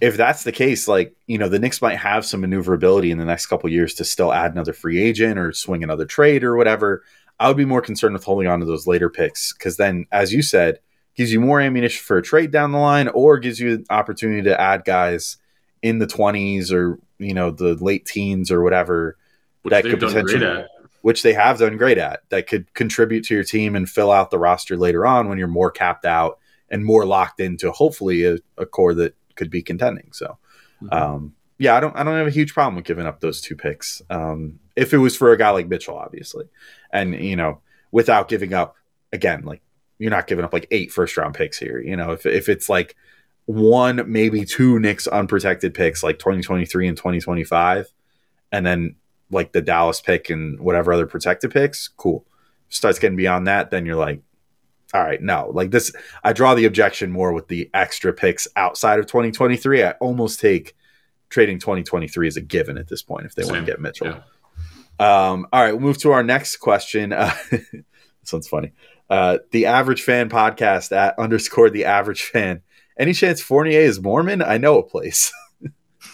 if 0.00 0.16
that's 0.16 0.44
the 0.44 0.52
case, 0.52 0.88
like 0.88 1.14
you 1.26 1.38
know 1.38 1.48
the 1.48 1.58
Knicks 1.58 1.82
might 1.82 1.96
have 1.96 2.24
some 2.24 2.40
maneuverability 2.40 3.10
in 3.10 3.18
the 3.18 3.24
next 3.24 3.46
couple 3.46 3.70
years 3.70 3.94
to 3.94 4.04
still 4.04 4.32
add 4.32 4.52
another 4.52 4.72
free 4.72 5.00
agent 5.02 5.38
or 5.38 5.52
swing 5.52 5.82
another 5.84 6.04
trade 6.06 6.42
or 6.44 6.56
whatever. 6.56 7.02
I 7.38 7.48
would 7.48 7.56
be 7.56 7.64
more 7.64 7.82
concerned 7.82 8.14
with 8.14 8.24
holding 8.24 8.46
on 8.48 8.60
to 8.60 8.66
those 8.66 8.86
later 8.86 9.08
picks 9.10 9.52
because 9.52 9.76
then, 9.76 10.06
as 10.12 10.32
you 10.32 10.42
said, 10.42 10.78
gives 11.14 11.32
you 11.32 11.40
more 11.40 11.60
ammunition 11.60 12.02
for 12.02 12.18
a 12.18 12.22
trade 12.22 12.50
down 12.50 12.72
the 12.72 12.78
line, 12.78 13.08
or 13.08 13.38
gives 13.38 13.58
you 13.60 13.74
an 13.74 13.84
opportunity 13.90 14.42
to 14.42 14.60
add 14.60 14.84
guys 14.84 15.36
in 15.82 15.98
the 15.98 16.06
twenties 16.06 16.72
or 16.72 16.98
you 17.18 17.34
know 17.34 17.50
the 17.50 17.74
late 17.76 18.06
teens 18.06 18.50
or 18.50 18.62
whatever 18.62 19.16
Which 19.62 19.72
That 19.72 19.82
could 19.84 20.00
potentially- 20.00 20.40
which 21.02 21.22
they 21.24 21.32
have 21.32 21.58
done 21.58 21.76
great 21.76 21.98
at, 21.98 22.20
that 22.28 22.46
could 22.46 22.72
contribute 22.74 23.24
to 23.24 23.34
your 23.34 23.42
team 23.42 23.74
and 23.74 23.90
fill 23.90 24.12
out 24.12 24.30
the 24.30 24.38
roster 24.38 24.76
later 24.76 25.04
on 25.04 25.28
when 25.28 25.36
you're 25.36 25.48
more 25.48 25.70
capped 25.72 26.04
out 26.06 26.38
and 26.70 26.84
more 26.84 27.04
locked 27.04 27.40
into 27.40 27.72
hopefully 27.72 28.24
a, 28.24 28.38
a 28.56 28.64
core 28.64 28.94
that 28.94 29.14
could 29.42 29.50
be 29.50 29.62
contending. 29.62 30.08
So, 30.12 30.38
Mhm. 30.82 30.92
um, 30.92 31.34
yeah, 31.58 31.74
I 31.76 31.80
don't, 31.80 31.96
I 31.96 32.04
don't 32.04 32.16
have 32.16 32.26
a 32.28 32.30
huge 32.30 32.54
problem 32.54 32.76
with 32.76 32.84
giving 32.84 33.06
up 33.06 33.20
those 33.20 33.40
two 33.40 33.56
picks. 33.56 34.00
Um, 34.08 34.60
if 34.76 34.94
it 34.94 34.98
was 34.98 35.16
for 35.16 35.32
a 35.32 35.36
guy 35.36 35.50
like 35.50 35.68
Mitchell, 35.68 35.96
obviously, 35.96 36.46
and 36.92 37.14
you 37.14 37.36
know, 37.36 37.60
without 37.90 38.28
giving 38.28 38.54
up 38.54 38.76
again, 39.12 39.42
like 39.44 39.62
you're 39.98 40.10
not 40.10 40.26
giving 40.26 40.44
up 40.44 40.52
like 40.52 40.66
eight 40.70 40.92
first 40.92 41.16
round 41.16 41.34
picks 41.34 41.58
here. 41.58 41.80
You 41.80 41.96
know, 41.96 42.12
if 42.12 42.24
if 42.26 42.48
it's 42.48 42.68
like 42.68 42.94
one, 43.46 44.04
maybe 44.10 44.44
two 44.44 44.78
Knicks 44.78 45.06
unprotected 45.08 45.74
picks, 45.74 46.02
like 46.02 46.18
2023 46.20 46.86
and 46.88 46.96
2025, 46.96 47.92
and 48.52 48.64
then 48.64 48.94
like 49.30 49.52
the 49.52 49.62
Dallas 49.62 50.00
pick 50.00 50.30
and 50.30 50.60
whatever 50.60 50.92
other 50.92 51.06
protected 51.06 51.50
picks, 51.50 51.88
cool. 51.88 52.24
Starts 52.68 52.98
getting 52.98 53.16
beyond 53.16 53.46
that, 53.48 53.70
then 53.70 53.84
you're 53.84 53.96
like, 53.96 54.20
all 54.94 55.02
right, 55.02 55.22
no, 55.22 55.50
like 55.54 55.70
this. 55.70 55.92
I 56.22 56.32
draw 56.32 56.54
the 56.54 56.66
objection 56.66 57.10
more 57.10 57.32
with 57.32 57.48
the 57.48 57.70
extra 57.72 58.12
picks 58.12 58.46
outside 58.56 58.98
of 58.98 59.06
2023. 59.06 59.84
I 59.84 59.92
almost 59.92 60.40
take 60.40 60.76
trading 61.30 61.58
2023 61.58 62.28
as 62.28 62.36
a 62.36 62.42
given 62.42 62.76
at 62.76 62.88
this 62.88 63.02
point 63.02 63.26
if 63.26 63.34
they 63.34 63.44
want 63.44 63.56
to 63.56 63.64
get 63.64 63.80
Mitchell. 63.80 64.08
Yeah. 64.08 64.20
Um, 64.98 65.46
all 65.52 65.62
right, 65.62 65.72
we'll 65.72 65.80
move 65.80 65.98
to 65.98 66.12
our 66.12 66.22
next 66.22 66.56
question. 66.58 67.12
Uh, 67.12 67.34
this 67.50 68.32
one's 68.32 68.48
funny. 68.48 68.72
Uh, 69.08 69.38
the 69.50 69.66
average 69.66 70.02
fan 70.02 70.28
podcast 70.28 70.92
at 70.92 71.18
underscore 71.18 71.70
the 71.70 71.86
average 71.86 72.22
fan. 72.22 72.62
Any 72.98 73.14
chance 73.14 73.40
Fournier 73.40 73.80
is 73.80 74.00
Mormon? 74.00 74.42
I 74.42 74.58
know 74.58 74.78
a 74.78 74.82
place. 74.82 75.32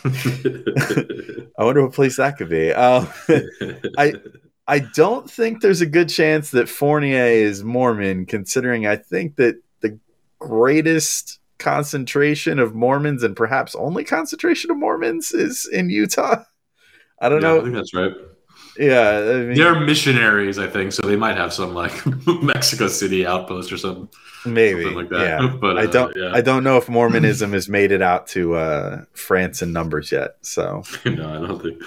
I 0.04 1.64
wonder 1.64 1.82
what 1.82 1.92
place 1.92 2.16
that 2.16 2.36
could 2.38 2.48
be. 2.48 2.72
Um, 2.72 3.08
I 3.98 4.14
I 4.68 4.81
don't 4.81 5.28
think 5.31 5.62
there's 5.62 5.81
a 5.81 5.87
good 5.87 6.11
chance 6.11 6.50
that 6.50 6.68
Fournier 6.68 7.24
is 7.24 7.64
Mormon, 7.64 8.26
considering 8.26 8.87
I 8.87 8.96
think 8.96 9.37
that 9.37 9.57
the 9.81 9.98
greatest 10.38 11.40
concentration 11.59 12.59
of 12.59 12.74
Mormons 12.74 13.22
and 13.22 13.35
perhaps 13.35 13.74
only 13.74 14.04
concentration 14.04 14.70
of 14.70 14.76
Mormons 14.76 15.33
is 15.33 15.66
in 15.66 15.88
Utah. 15.88 16.44
I 17.18 17.31
don't 17.31 17.42
Yeah, 17.42 17.54
I 17.54 17.61
think 17.61 17.74
that's 17.74 17.94
right. 17.94 18.12
Yeah, 18.78 19.11
I 19.11 19.35
mean, 19.38 19.57
They're 19.57 19.81
missionaries, 19.81 20.59
I 20.59 20.68
think, 20.68 20.92
so 20.92 21.02
they 21.02 21.16
might 21.16 21.37
have 21.37 21.52
some 21.52 21.74
like 21.74 21.92
Mexico 22.42 22.88
City 22.88 23.26
outpost 23.26 23.72
or 23.72 23.78
something, 23.78 24.09
maybe. 24.44 24.83
something 24.85 24.98
like 24.98 25.09
that. 25.09 25.20
Yeah. 25.20 25.57
But 25.61 25.78
I 25.78 25.85
uh, 25.85 25.90
don't. 25.90 26.16
Yeah. 26.16 26.31
I 26.33 26.42
don't 26.42 26.62
know 26.62 26.76
if 26.76 26.88
Mormonism 26.90 27.52
has 27.54 27.68
made 27.68 27.90
it 27.90 28.02
out 28.02 28.28
to 28.28 28.54
uh, 28.54 29.04
France 29.14 29.62
in 29.62 29.72
numbers 29.72 30.12
yet. 30.12 30.37
So 30.42 30.85
no, 31.07 31.35
I 31.35 31.46
don't 31.46 31.61
think. 31.61 31.83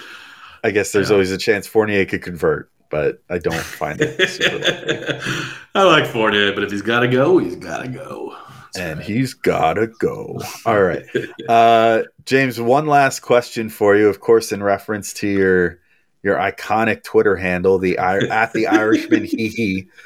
I 0.63 0.71
guess 0.71 0.91
there's 0.91 1.10
Yeah. 1.10 1.13
always 1.15 1.32
a 1.32 1.38
chance 1.38 1.65
Fournier 1.67 2.06
could 2.06 2.21
convert, 2.21 2.69
but 2.89 3.21
I 3.30 3.38
don't 3.39 3.56
find 3.56 4.00
it. 4.02 4.15
I 5.76 5.84
like 5.84 6.06
Fournier, 6.08 6.54
but 6.54 6.63
if 6.63 6.71
he's 6.71 6.82
got 6.82 7.00
to 7.02 7.08
go, 7.08 7.38
he's 7.38 7.56
got 7.56 7.84
to 7.84 7.88
go. 7.89 8.36
That's 8.74 8.86
and 8.86 9.00
right. 9.00 9.06
he's 9.08 9.34
gotta 9.34 9.88
go. 9.88 10.39
All 10.65 10.82
right, 10.82 11.04
uh, 11.50 12.04
James. 12.26 12.58
One 12.62 12.86
last 12.88 13.19
question 13.19 13.67
for 13.69 13.97
you, 13.97 14.08
of 14.08 14.21
course, 14.21 14.54
in 14.54 14.63
reference 14.63 15.12
to 15.15 15.28
your 15.28 15.80
your 16.24 16.38
iconic 16.38 17.04
Twitter 17.04 17.36
handle, 17.36 17.80
the 17.80 17.97
at 17.97 18.54
the 18.54 18.67
Irishman 18.67 19.26
hee 19.26 19.50
hee. 19.50 19.88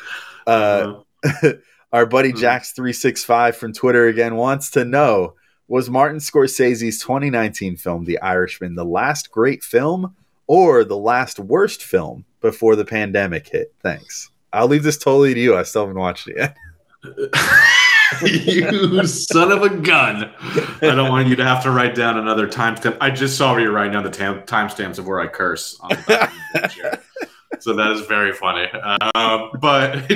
Uh, 0.48 1.02
our 1.92 2.06
buddy 2.06 2.32
Mhm. 2.32 2.38
Jax 2.40 2.72
three 2.72 2.94
six 2.94 3.24
five 3.24 3.56
from 3.56 3.72
Twitter 3.74 4.08
again 4.08 4.36
wants 4.36 4.70
to 4.72 4.84
know: 4.86 5.34
Was 5.68 5.90
Martin 5.90 6.18
Scorsese's 6.20 7.00
2019 7.02 7.78
film, 7.78 8.06
The 8.06 8.20
Irishman, 8.22 8.76
the 8.76 8.86
last 8.86 9.32
great 9.32 9.64
film 9.64 10.16
or 10.48 10.84
the 10.84 10.98
last 10.98 11.40
worst 11.40 11.84
film 11.84 12.26
before 12.42 12.76
the 12.76 12.86
pandemic 12.86 13.48
hit? 13.48 13.74
Thanks. 13.82 14.30
I'll 14.54 14.68
leave 14.68 14.84
this 14.84 14.98
totally 14.98 15.34
to 15.34 15.40
you. 15.40 15.58
I 15.58 15.64
still 15.64 15.84
haven't 15.84 16.00
watched 16.00 16.28
it 16.28 16.38
yet. 16.38 16.58
you 18.26 19.06
son 19.06 19.52
of 19.52 19.64
a 19.64 19.70
gun. 19.70 20.32
I 20.82 20.96
don't 20.96 21.10
want 21.10 21.28
you 21.28 21.36
to 21.36 21.44
have 21.44 21.62
to 21.64 21.72
write 21.72 21.96
down 21.96 22.18
another 22.18 22.48
timestamp. 22.48 22.98
I 23.02 23.10
just 23.10 23.38
saw 23.38 23.56
you're 23.58 23.72
writing 23.72 23.94
down 23.94 24.04
the 24.04 24.10
tam- 24.10 24.42
timestamps 24.44 24.98
of 24.98 25.08
where 25.08 25.20
I 25.20 25.28
curse. 25.28 25.80
So 27.60 27.74
that 27.74 27.92
is 27.92 28.02
very 28.02 28.34
funny. 28.34 28.68
Um, 29.16 29.52
but 29.60 29.96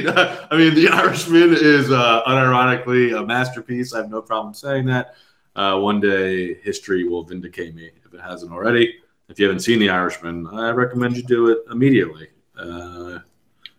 I 0.52 0.58
mean, 0.58 0.76
The 0.76 0.90
Irishman 0.92 1.54
is 1.54 1.92
uh, 1.92 2.24
unironically 2.28 3.18
a 3.18 3.26
masterpiece. 3.26 3.94
I 3.94 3.98
have 4.00 4.10
no 4.10 4.22
problem 4.22 4.54
saying 4.54 4.86
that. 4.86 5.16
Uh, 5.56 5.80
one 5.80 6.00
day, 6.00 6.54
history 6.56 7.08
will 7.08 7.24
vindicate 7.24 7.76
me 7.76 7.92
if 8.06 8.14
it 8.14 8.22
hasn't 8.22 8.52
already. 8.52 8.96
If 9.30 9.40
you 9.40 9.46
haven't 9.46 9.60
seen 9.62 9.80
The 9.80 9.90
Irishman, 9.90 10.48
I 10.48 10.72
recommend 10.72 11.16
you 11.16 11.24
do 11.24 11.50
it 11.50 11.60
immediately. 11.72 12.30
Uh, 12.58 13.20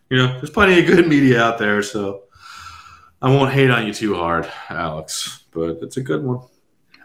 you 0.09 0.17
know, 0.17 0.27
there's 0.37 0.49
plenty 0.49 0.79
of 0.79 0.85
good 0.87 1.07
media 1.07 1.41
out 1.43 1.57
there, 1.57 1.81
so 1.83 2.23
I 3.21 3.29
won't 3.29 3.51
hate 3.51 3.69
on 3.69 3.85
you 3.85 3.93
too 3.93 4.15
hard, 4.15 4.49
Alex. 4.69 5.43
But 5.51 5.77
it's 5.81 5.97
a 5.97 6.01
good 6.01 6.23
one. 6.23 6.39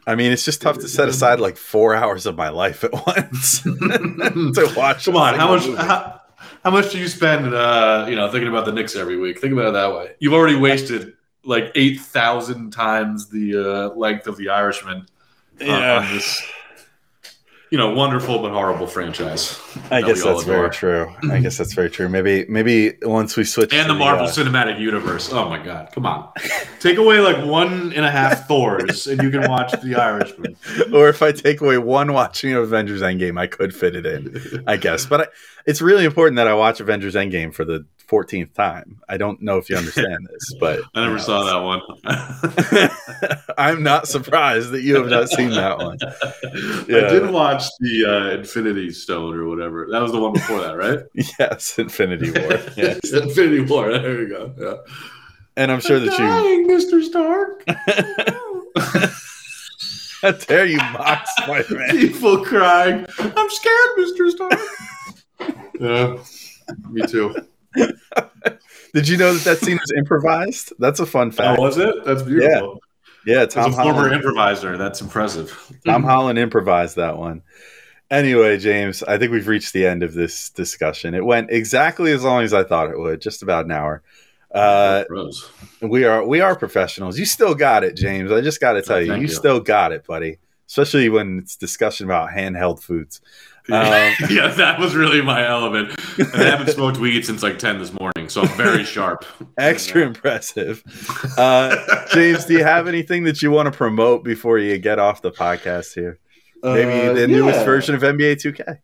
I 0.07 0.15
mean, 0.15 0.31
it's 0.31 0.45
just 0.45 0.63
tough 0.63 0.79
to 0.79 0.89
set 0.89 1.09
aside 1.09 1.41
like 1.41 1.57
four 1.57 1.95
hours 1.97 2.27
of 2.27 2.37
my 2.37 2.49
life 2.51 2.85
at 2.85 2.93
once 3.07 3.63
to 3.63 4.73
watch. 4.77 5.05
Come 5.05 5.17
on, 5.17 5.35
how 5.35 5.49
much? 5.57 5.67
How, 5.77 6.21
how 6.63 6.71
much 6.71 6.93
do 6.93 6.99
you 6.99 7.09
spend? 7.09 7.53
Uh, 7.53 8.07
you 8.09 8.15
know, 8.15 8.31
thinking 8.31 8.49
about 8.49 8.65
the 8.67 8.73
Knicks 8.73 8.95
every 8.95 9.19
week. 9.19 9.41
Think 9.41 9.53
about 9.53 9.67
it 9.69 9.73
that 9.73 9.93
way. 9.93 10.13
You've 10.21 10.33
already 10.35 10.57
wasted 10.57 11.15
like 11.45 11.73
eight 11.75 12.01
thousand 12.01 12.71
times 12.73 13.29
the 13.29 13.57
uh, 13.93 13.95
length 13.97 14.29
of 14.29 14.37
the 14.37 14.49
Irishman. 14.51 15.07
uh, 15.61 15.65
Yeah. 15.65 15.99
on 15.99 16.15
this, 16.15 16.41
you 17.77 17.83
know, 17.83 17.93
wonderful 17.93 18.39
but 18.39 18.53
horrible 18.53 18.87
franchise. 18.87 19.61
I 19.91 20.01
that 20.01 20.07
guess 20.07 20.25
that's 20.25 20.45
very 20.45 20.71
true. 20.71 21.12
I 21.31 21.41
guess 21.41 21.59
that's 21.59 21.75
very 21.75 21.91
true. 21.91 22.09
Maybe, 22.09 22.47
maybe 22.49 22.97
once 23.03 23.37
we 23.37 23.45
switch 23.45 23.75
And 23.75 23.87
to 23.87 23.93
the 23.93 23.99
Marvel 23.99 24.25
uh, 24.25 24.31
Cinematic 24.31 24.81
Universe. 24.81 25.31
Oh 25.31 25.51
my 25.51 25.62
God! 25.62 25.91
Come 25.93 26.07
on, 26.07 26.31
take 26.81 26.97
away 26.97 27.21
like 27.21 27.45
one 27.45 27.93
and 27.93 28.07
a 28.07 28.11
half 28.11 28.47
Thors, 28.49 29.07
and 29.07 29.23
you 29.23 29.29
can 29.29 29.47
watch 29.47 29.73
The 29.83 29.95
Irishman. 29.95 30.57
or 30.95 31.11
if 31.11 31.21
I 31.21 31.33
take 31.33 31.61
away 31.61 31.77
one 31.77 32.15
watching 32.15 32.55
of 32.55 32.62
Avengers 32.62 33.03
Endgame, 33.03 33.39
I 33.39 33.47
could 33.47 33.75
fit 33.75 33.95
it 33.95 34.07
in, 34.07 34.65
I 34.67 34.79
guess. 34.79 35.05
But 35.05 35.21
I, 35.21 35.27
it's 35.67 35.83
really 35.83 36.07
important 36.07 36.37
that 36.37 36.49
I 36.49 36.55
watch 36.55 36.81
Avengers 36.81 37.15
Endgame 37.15 37.53
for 37.53 37.67
the 37.67 37.85
14th 38.09 38.55
time. 38.55 39.01
I 39.09 39.16
don't 39.16 39.42
know 39.42 39.59
if 39.59 39.69
you 39.69 39.77
understand 39.77 40.29
this, 40.31 40.55
but 40.61 40.81
I 40.95 41.01
never 41.01 41.12
you 41.12 41.19
know, 41.19 41.25
saw 41.25 41.45
that 41.45 42.90
one. 43.25 43.40
I'm 43.59 43.83
not 43.83 44.07
surprised 44.09 44.71
that 44.71 44.83
you 44.83 44.97
have 44.97 45.09
not 45.09 45.29
seen 45.29 45.51
that 45.51 45.79
one. 45.79 45.99
I 46.03 47.09
did 47.09 47.31
watch 47.31 47.64
the 47.81 48.05
uh, 48.07 48.38
Infinity 48.38 48.90
Stone 48.92 49.37
or 49.37 49.49
whatever. 49.49 49.88
That 49.90 50.03
was 50.03 50.12
the 50.12 50.21
one 50.21 50.33
before 50.33 50.61
that, 50.61 50.77
right? 50.77 51.01
Yes, 51.38 51.79
Infinity 51.79 52.31
War. 52.31 52.53
Yes. 52.77 53.12
Infinity 53.12 53.62
War. 53.62 53.90
There 53.90 54.19
we 54.19 54.27
go. 54.27 54.55
Yeah. 54.59 54.92
And 55.57 55.73
I'm 55.73 55.81
sure 55.81 55.99
that 55.99 56.11
you 56.12 56.19
Dying, 56.19 56.69
Mr. 56.69 57.03
Stark. 57.03 57.64
How 60.23 60.33
dare 60.33 60.66
you 60.66 60.79
mock 60.79 61.27
Spider-Man? 61.27 61.90
People 61.90 62.45
crying. 62.45 63.07
I'm 63.19 63.51
scared, 63.51 63.90
Mr. 63.99 64.31
Stark. 64.31 64.61
yeah, 65.81 66.16
me 66.90 67.07
too. 67.07 67.35
Did 68.95 69.09
you 69.09 69.17
know 69.17 69.35
that 69.35 69.45
that 69.45 69.59
scene 69.59 69.79
was 69.79 69.93
improvised? 69.97 70.73
That's 70.79 71.01
a 71.01 71.07
fun 71.07 71.29
Oh, 71.29 71.33
fact. 71.33 71.61
was 71.61 71.77
it? 71.79 72.05
That's 72.05 72.23
beautiful. 72.23 72.81
yeah, 73.27 73.41
As 73.43 73.53
Tom 73.55 73.73
a 73.73 73.77
former 73.77 73.93
Holland, 73.93 74.15
improviser, 74.15 74.77
that's 74.79 75.01
impressive. 75.01 75.73
Tom 75.85 76.03
Holland 76.05 76.39
improvised 76.39 76.97
that 76.97 77.19
one. 77.19 77.43
Anyway, 78.11 78.57
James, 78.57 79.03
I 79.03 79.19
think 79.19 79.33
we've 79.33 79.49
reached 79.49 79.73
the 79.73 79.87
end 79.87 80.03
of 80.03 80.15
this 80.15 80.51
discussion. 80.51 81.15
It 81.15 81.25
went 81.25 81.51
exactly 81.51 82.12
as 82.12 82.23
long 82.23 82.43
as 82.45 82.55
I 82.55 82.62
thought 82.62 82.89
it 82.91 82.99
would, 82.99 83.21
just 83.21 83.43
about 83.43 83.65
an 83.65 83.73
hour. 83.73 84.03
Uh, 84.55 85.03
we 85.83 86.05
are 86.05 86.25
we 86.27 86.41
are 86.41 86.55
professionals. 86.57 87.19
You 87.19 87.27
still 87.27 87.55
got 87.55 87.83
it, 87.85 87.97
James. 87.97 88.31
I 88.31 88.41
just 88.41 88.61
got 88.61 88.75
to 88.75 88.83
tell 88.83 88.97
Oh, 88.97 89.01
you, 89.01 89.12
you 89.15 89.23
you. 89.23 89.29
still 89.29 89.61
got 89.61 89.93
it, 89.93 90.07
buddy. 90.07 90.39
Especially 90.69 91.09
when 91.09 91.39
it's 91.41 91.57
discussion 91.57 92.07
about 92.07 92.31
handheld 92.31 92.81
foods. 92.81 93.21
Um, 93.68 94.12
yeah, 94.31 94.48
that 94.48 94.79
was 94.79 94.94
really 94.94 95.20
my 95.22 95.46
element. 95.46 95.98
And 96.18 96.29
I 96.35 96.44
haven't 96.44 96.70
smoked 96.72 96.98
weed 96.98 97.24
since 97.24 97.42
like 97.42 97.59
10 97.59 97.79
this 97.79 97.92
morning, 97.92 98.29
so 98.29 98.42
I'm 98.42 98.57
very 98.57 98.85
sharp. 98.94 99.24
Extra 99.59 100.02
impressive. 100.02 100.83
Uh, 101.37 102.07
James, 102.12 102.44
do 102.44 102.55
you 102.55 102.62
have 102.64 102.87
anything 102.87 103.24
that 103.24 103.42
you 103.42 103.50
want 103.50 103.66
to 103.72 103.76
promote 103.76 104.22
before 104.24 104.59
you 104.59 104.79
get 104.79 104.98
off 104.98 105.20
the 105.22 105.33
podcast 105.33 105.94
here? 105.94 106.18
Maybe 106.62 107.09
Uh, 107.09 107.12
the 107.12 107.26
newest 107.26 107.61
yeah. 107.61 107.64
version 107.64 107.94
of 107.94 108.02
NBA 108.02 108.37
2K. 108.37 108.79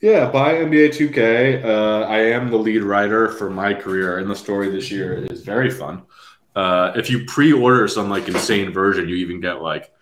Yeah, 0.00 0.30
buy 0.30 0.54
NBA 0.54 0.90
2K. 0.90 1.64
Uh, 1.64 2.00
I 2.06 2.18
am 2.18 2.50
the 2.50 2.56
lead 2.56 2.82
writer 2.84 3.28
for 3.30 3.50
my 3.50 3.74
career, 3.74 4.18
and 4.18 4.30
the 4.30 4.36
story 4.36 4.70
this 4.70 4.90
year 4.90 5.14
is 5.30 5.42
very 5.42 5.70
fun. 5.70 6.02
Uh, 6.54 6.92
if 6.96 7.10
you 7.10 7.24
pre-order 7.26 7.86
some 7.88 8.08
like 8.10 8.28
insane 8.28 8.72
version, 8.72 9.08
you 9.08 9.16
even 9.16 9.40
get 9.40 9.60
like 9.62 9.92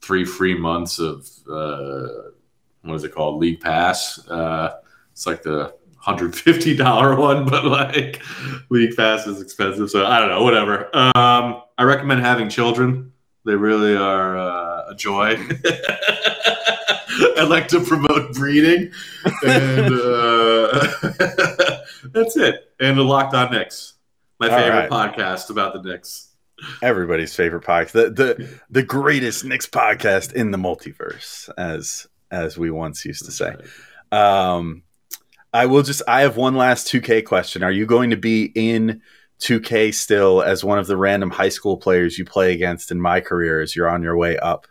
three 0.00 0.24
free 0.24 0.54
months 0.56 0.98
of 0.98 1.26
uh, 1.50 2.06
what 2.84 2.94
is 2.94 3.04
it 3.04 3.14
called, 3.14 3.40
League 3.40 3.60
Pass. 3.60 4.26
Uh, 4.28 4.76
it's 5.12 5.26
like 5.26 5.42
the 5.42 5.74
hundred 5.96 6.36
fifty 6.36 6.76
dollar 6.76 7.16
one, 7.18 7.46
but 7.46 7.64
like 7.64 8.22
League 8.68 8.96
Pass 8.96 9.26
is 9.26 9.40
expensive, 9.40 9.90
so 9.90 10.06
I 10.06 10.20
don't 10.20 10.28
know. 10.28 10.42
Whatever. 10.42 10.94
Um, 10.96 11.62
I 11.78 11.84
recommend 11.84 12.20
having 12.20 12.48
children. 12.48 13.12
They 13.44 13.54
really 13.54 13.96
are 13.96 14.36
uh, 14.36 14.90
a 14.90 14.94
joy. 14.94 15.36
I 17.36 17.46
like 17.48 17.68
to 17.68 17.80
promote 17.80 18.34
breeding, 18.34 18.92
and 19.46 19.92
uh, 19.92 20.88
that's 22.12 22.36
it. 22.36 22.72
And 22.80 22.98
the 22.98 23.04
Locked 23.04 23.34
On 23.34 23.52
Knicks, 23.52 23.94
my 24.40 24.48
favorite 24.48 24.90
right. 24.90 25.10
podcast 25.10 25.50
about 25.50 25.74
the 25.74 25.82
Knicks. 25.82 26.30
Everybody's 26.82 27.34
favorite 27.34 27.64
podcast, 27.64 27.92
the 27.92 28.10
the 28.10 28.60
the 28.70 28.82
greatest 28.82 29.44
Knicks 29.44 29.66
podcast 29.66 30.32
in 30.32 30.50
the 30.50 30.58
multiverse, 30.58 31.50
as 31.56 32.06
as 32.30 32.56
we 32.58 32.70
once 32.70 33.04
used 33.04 33.24
to 33.24 33.32
say. 33.32 33.54
Um, 34.12 34.82
I 35.52 35.66
will 35.66 35.82
just. 35.82 36.02
I 36.08 36.22
have 36.22 36.36
one 36.36 36.56
last 36.56 36.88
2K 36.88 37.24
question. 37.24 37.62
Are 37.62 37.70
you 37.70 37.86
going 37.86 38.10
to 38.10 38.16
be 38.16 38.50
in 38.54 39.00
2K 39.40 39.94
still 39.94 40.42
as 40.42 40.64
one 40.64 40.78
of 40.78 40.86
the 40.86 40.96
random 40.96 41.30
high 41.30 41.48
school 41.48 41.76
players 41.76 42.18
you 42.18 42.24
play 42.24 42.52
against 42.52 42.90
in 42.90 43.00
my 43.00 43.20
career 43.20 43.60
as 43.60 43.74
you're 43.76 43.88
on 43.88 44.02
your 44.02 44.16
way 44.16 44.36
up 44.38 44.66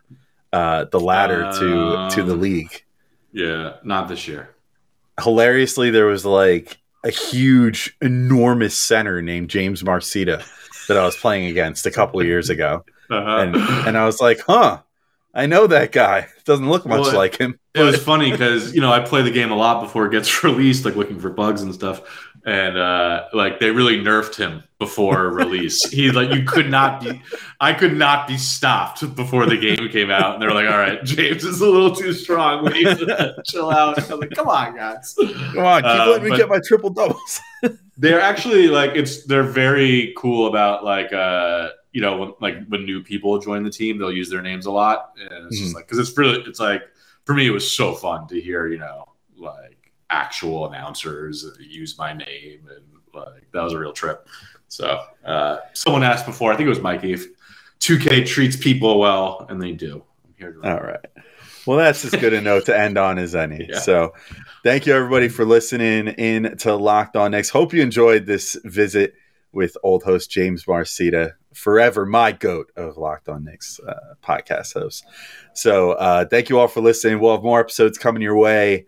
uh, 0.52 0.86
the 0.92 1.00
ladder 1.00 1.52
to 1.60 2.10
to 2.16 2.24
the 2.24 2.34
Um, 2.34 2.42
league? 2.42 2.84
Yeah, 3.32 3.74
not 3.84 4.08
this 4.08 4.28
year. 4.28 4.50
Hilariously, 5.22 5.89
there 5.92 6.06
was 6.06 6.26
like 6.26 6.78
a 7.06 7.10
huge, 7.10 7.96
enormous 8.02 8.76
center 8.78 9.22
named 9.22 9.50
James 9.50 9.84
Marcita 9.84 10.44
that 10.88 10.98
I 10.98 11.06
was 11.06 11.16
playing 11.16 11.48
against 11.48 11.86
a 11.86 11.92
couple 11.92 12.20
of 12.20 12.26
years 12.26 12.50
ago, 12.50 12.84
Uh-huh. 13.10 13.38
and 13.42 13.56
and 13.56 13.98
I 13.98 14.06
was 14.06 14.20
like, 14.22 14.39
huh. 14.46 14.80
I 15.34 15.46
know 15.48 15.67
that 15.67 15.91
guy. 15.91 16.28
Doesn't 16.46 16.69
look 16.69 16.86
much 16.86 17.02
Well, 17.02 17.15
like 17.15 17.38
him. 17.38 17.58
It 17.74 17.82
was 17.82 18.02
funny 18.04 18.32
because 18.32 18.76
you 18.76 18.82
know 18.82 18.91
I 18.91 19.00
play 19.00 19.22
the 19.22 19.32
game 19.32 19.52
a 19.52 19.56
lot 19.56 19.82
before 19.82 20.06
it 20.06 20.12
gets 20.12 20.43
released, 20.43 20.86
like 20.86 20.96
looking 20.96 21.19
for 21.19 21.30
bugs 21.30 21.62
and 21.62 21.74
stuff. 21.74 22.02
And 22.46 22.78
uh, 22.78 23.28
like 23.34 23.60
they 23.62 23.72
really 23.72 23.98
nerfed 24.00 24.36
him 24.36 24.63
before 24.78 25.30
release. 25.34 25.89
he 25.89 26.12
like 26.12 26.32
you 26.34 26.43
could 26.43 26.69
not 26.69 27.02
be, 27.02 27.22
I 27.62 27.72
could 27.74 27.96
not 27.96 28.28
be 28.28 28.38
stopped 28.38 29.15
before 29.15 29.46
the 29.46 29.56
game 29.58 29.88
came 29.89 30.12
out. 30.12 30.34
And 30.34 30.41
they're 30.43 30.54
like, 30.54 30.67
"All 30.67 30.78
right, 30.78 31.02
James 31.06 31.46
is 31.46 31.62
a 31.62 31.65
little 31.65 31.96
too 31.96 32.12
strong. 32.12 32.65
We 32.65 32.84
need 32.84 32.98
to 32.98 33.41
chill 33.48 33.72
out." 33.72 33.98
I 33.98 34.02
was 34.02 34.19
like, 34.19 34.32
"Come 34.32 34.50
on, 34.50 34.76
guys." 34.76 35.15
Come 35.17 35.58
on, 35.65 35.82
keep 35.84 35.89
Uh, 35.89 36.08
letting 36.10 36.30
me 36.30 36.38
get 36.38 36.50
my 36.50 36.60
triple 36.67 36.89
doubles. 36.89 37.39
They're 37.98 38.22
actually 38.22 38.67
like 38.67 38.91
it's 38.96 39.24
they're 39.26 39.43
very 39.43 40.13
cool 40.17 40.48
about 40.48 40.84
like 40.84 41.13
uh 41.13 41.69
you 41.93 42.01
know 42.01 42.17
when, 42.17 42.34
like 42.41 42.67
when 42.67 42.84
new 42.84 43.01
people 43.01 43.39
join 43.39 43.63
the 43.63 43.69
team 43.69 43.97
they'll 43.97 44.12
use 44.12 44.29
their 44.29 44.41
names 44.41 44.65
a 44.65 44.71
lot 44.71 45.13
and 45.17 45.47
it's 45.47 45.60
just 45.60 45.75
like 45.75 45.86
because 45.88 45.99
it's 45.99 46.17
really 46.17 46.41
it's 46.41 46.60
like 46.60 46.82
for 47.23 47.34
me 47.34 47.47
it 47.47 47.51
was 47.51 47.71
so 47.71 47.93
fun 47.93 48.27
to 48.27 48.41
hear 48.41 48.67
you 48.67 48.79
know 48.79 49.06
like 49.38 49.91
actual 50.10 50.67
announcers 50.67 51.45
use 51.60 51.97
my 51.97 52.12
name 52.12 52.67
and 52.69 52.84
like 53.13 53.47
that 53.53 53.63
was 53.63 53.73
a 53.73 53.79
real 53.79 53.93
trip 53.93 54.27
so 54.67 55.03
uh 55.23 55.58
someone 55.73 56.03
asked 56.03 56.25
before 56.25 56.51
i 56.51 56.56
think 56.56 56.65
it 56.65 56.69
was 56.69 56.82
mikey 56.82 57.13
if 57.13 57.25
2k 57.79 58.25
treats 58.25 58.58
people 58.58 58.99
well 58.99 59.45
and 59.49 59.62
they 59.62 59.71
do 59.71 60.03
i'm 60.25 60.34
here 60.38 60.51
to 60.51 60.69
All 60.69 60.82
right. 60.82 61.06
Well, 61.65 61.77
that's 61.77 62.03
as 62.03 62.12
good 62.12 62.34
a 62.34 62.41
note 62.41 62.65
to 62.65 62.77
end 62.77 62.97
on 62.97 63.17
as 63.17 63.36
any. 63.36 63.67
Yeah. 63.69 63.79
So, 63.79 64.13
thank 64.63 64.86
you 64.86 64.93
everybody 64.93 65.29
for 65.29 65.45
listening 65.45 66.08
in 66.10 66.58
to 66.58 66.75
Locked 66.75 67.15
On 67.15 67.32
Knicks. 67.32 67.49
Hope 67.49 67.73
you 67.73 67.82
enjoyed 67.82 68.25
this 68.25 68.58
visit 68.65 69.13
with 69.53 69.77
old 69.84 70.03
host 70.03 70.29
James 70.29 70.65
Marcita, 70.65 71.34
forever 71.54 72.06
my 72.06 72.32
goat 72.32 72.72
of 72.76 72.98
Locked 72.98 73.30
On 73.30 73.44
Knicks 73.44 73.80
uh, 73.80 74.16
podcast 74.24 74.74
host. 74.74 75.06
So, 75.54 75.94
uh, 75.94 76.26
thank 76.26 76.50
you 76.50 76.60
all 76.60 76.68
for 76.68 76.82
listening. 76.82 77.20
We'll 77.20 77.36
have 77.36 77.44
more 77.44 77.60
episodes 77.60 77.98
coming 77.98 78.22
your 78.22 78.38
way 78.38 78.86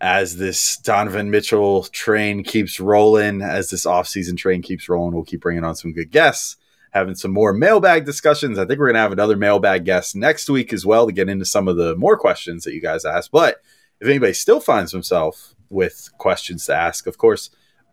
as 0.00 0.36
this 0.36 0.76
Donovan 0.76 1.30
Mitchell 1.30 1.84
train 1.84 2.44
keeps 2.44 2.78
rolling, 2.78 3.42
as 3.42 3.70
this 3.70 3.86
offseason 3.86 4.36
train 4.36 4.62
keeps 4.62 4.88
rolling. 4.88 5.14
We'll 5.14 5.24
keep 5.24 5.40
bringing 5.40 5.64
on 5.64 5.76
some 5.76 5.92
good 5.92 6.10
guests 6.10 6.56
having 6.96 7.14
some 7.14 7.30
more 7.30 7.52
mailbag 7.52 8.06
discussions. 8.06 8.58
I 8.58 8.64
think 8.64 8.80
we're 8.80 8.86
going 8.86 8.94
to 8.94 9.00
have 9.00 9.12
another 9.12 9.36
mailbag 9.36 9.84
guest 9.84 10.16
next 10.16 10.48
week 10.48 10.72
as 10.72 10.86
well 10.86 11.06
to 11.06 11.12
get 11.12 11.28
into 11.28 11.44
some 11.44 11.68
of 11.68 11.76
the 11.76 11.94
more 11.96 12.16
questions 12.16 12.64
that 12.64 12.72
you 12.72 12.80
guys 12.80 13.04
asked. 13.04 13.30
But 13.30 13.58
if 14.00 14.08
anybody 14.08 14.32
still 14.32 14.60
finds 14.60 14.92
himself 14.92 15.54
with 15.68 16.08
questions 16.16 16.64
to 16.66 16.74
ask, 16.74 17.06
of 17.06 17.18
course, 17.18 17.50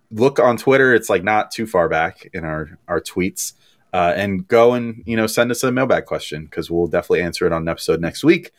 look 0.09 0.39
on 0.39 0.55
Twitter. 0.55 0.93
It's 0.93 1.09
like 1.09 1.23
not 1.23 1.51
too 1.51 1.67
far 1.67 1.89
back 1.89 2.29
in 2.33 2.45
our 2.45 2.77
our 2.87 3.01
tweets, 3.01 3.53
uh, 3.93 4.13
and 4.15 4.47
go 4.47 4.73
and 4.73 5.03
you 5.05 5.15
know 5.15 5.27
send 5.27 5.51
us 5.51 5.63
a 5.63 5.71
mailbag 5.71 6.05
question 6.05 6.45
because 6.45 6.69
we'll 6.69 6.87
definitely 6.87 7.21
answer 7.21 7.45
it 7.45 7.53
on 7.53 7.61
an 7.61 7.67
episode 7.69 8.01
next 8.01 8.23
week. 8.23 8.51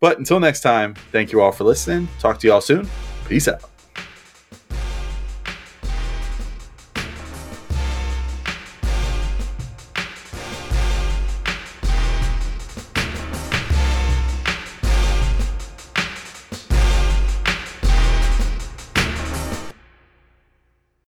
But 0.00 0.18
until 0.18 0.40
next 0.40 0.60
time, 0.60 0.94
thank 1.12 1.30
you 1.30 1.40
all 1.40 1.52
for 1.52 1.64
listening. 1.64 2.08
Talk 2.18 2.38
to 2.40 2.46
you 2.46 2.52
all 2.52 2.60
soon. 2.60 2.88
Peace 3.28 3.48
out. 3.48 3.79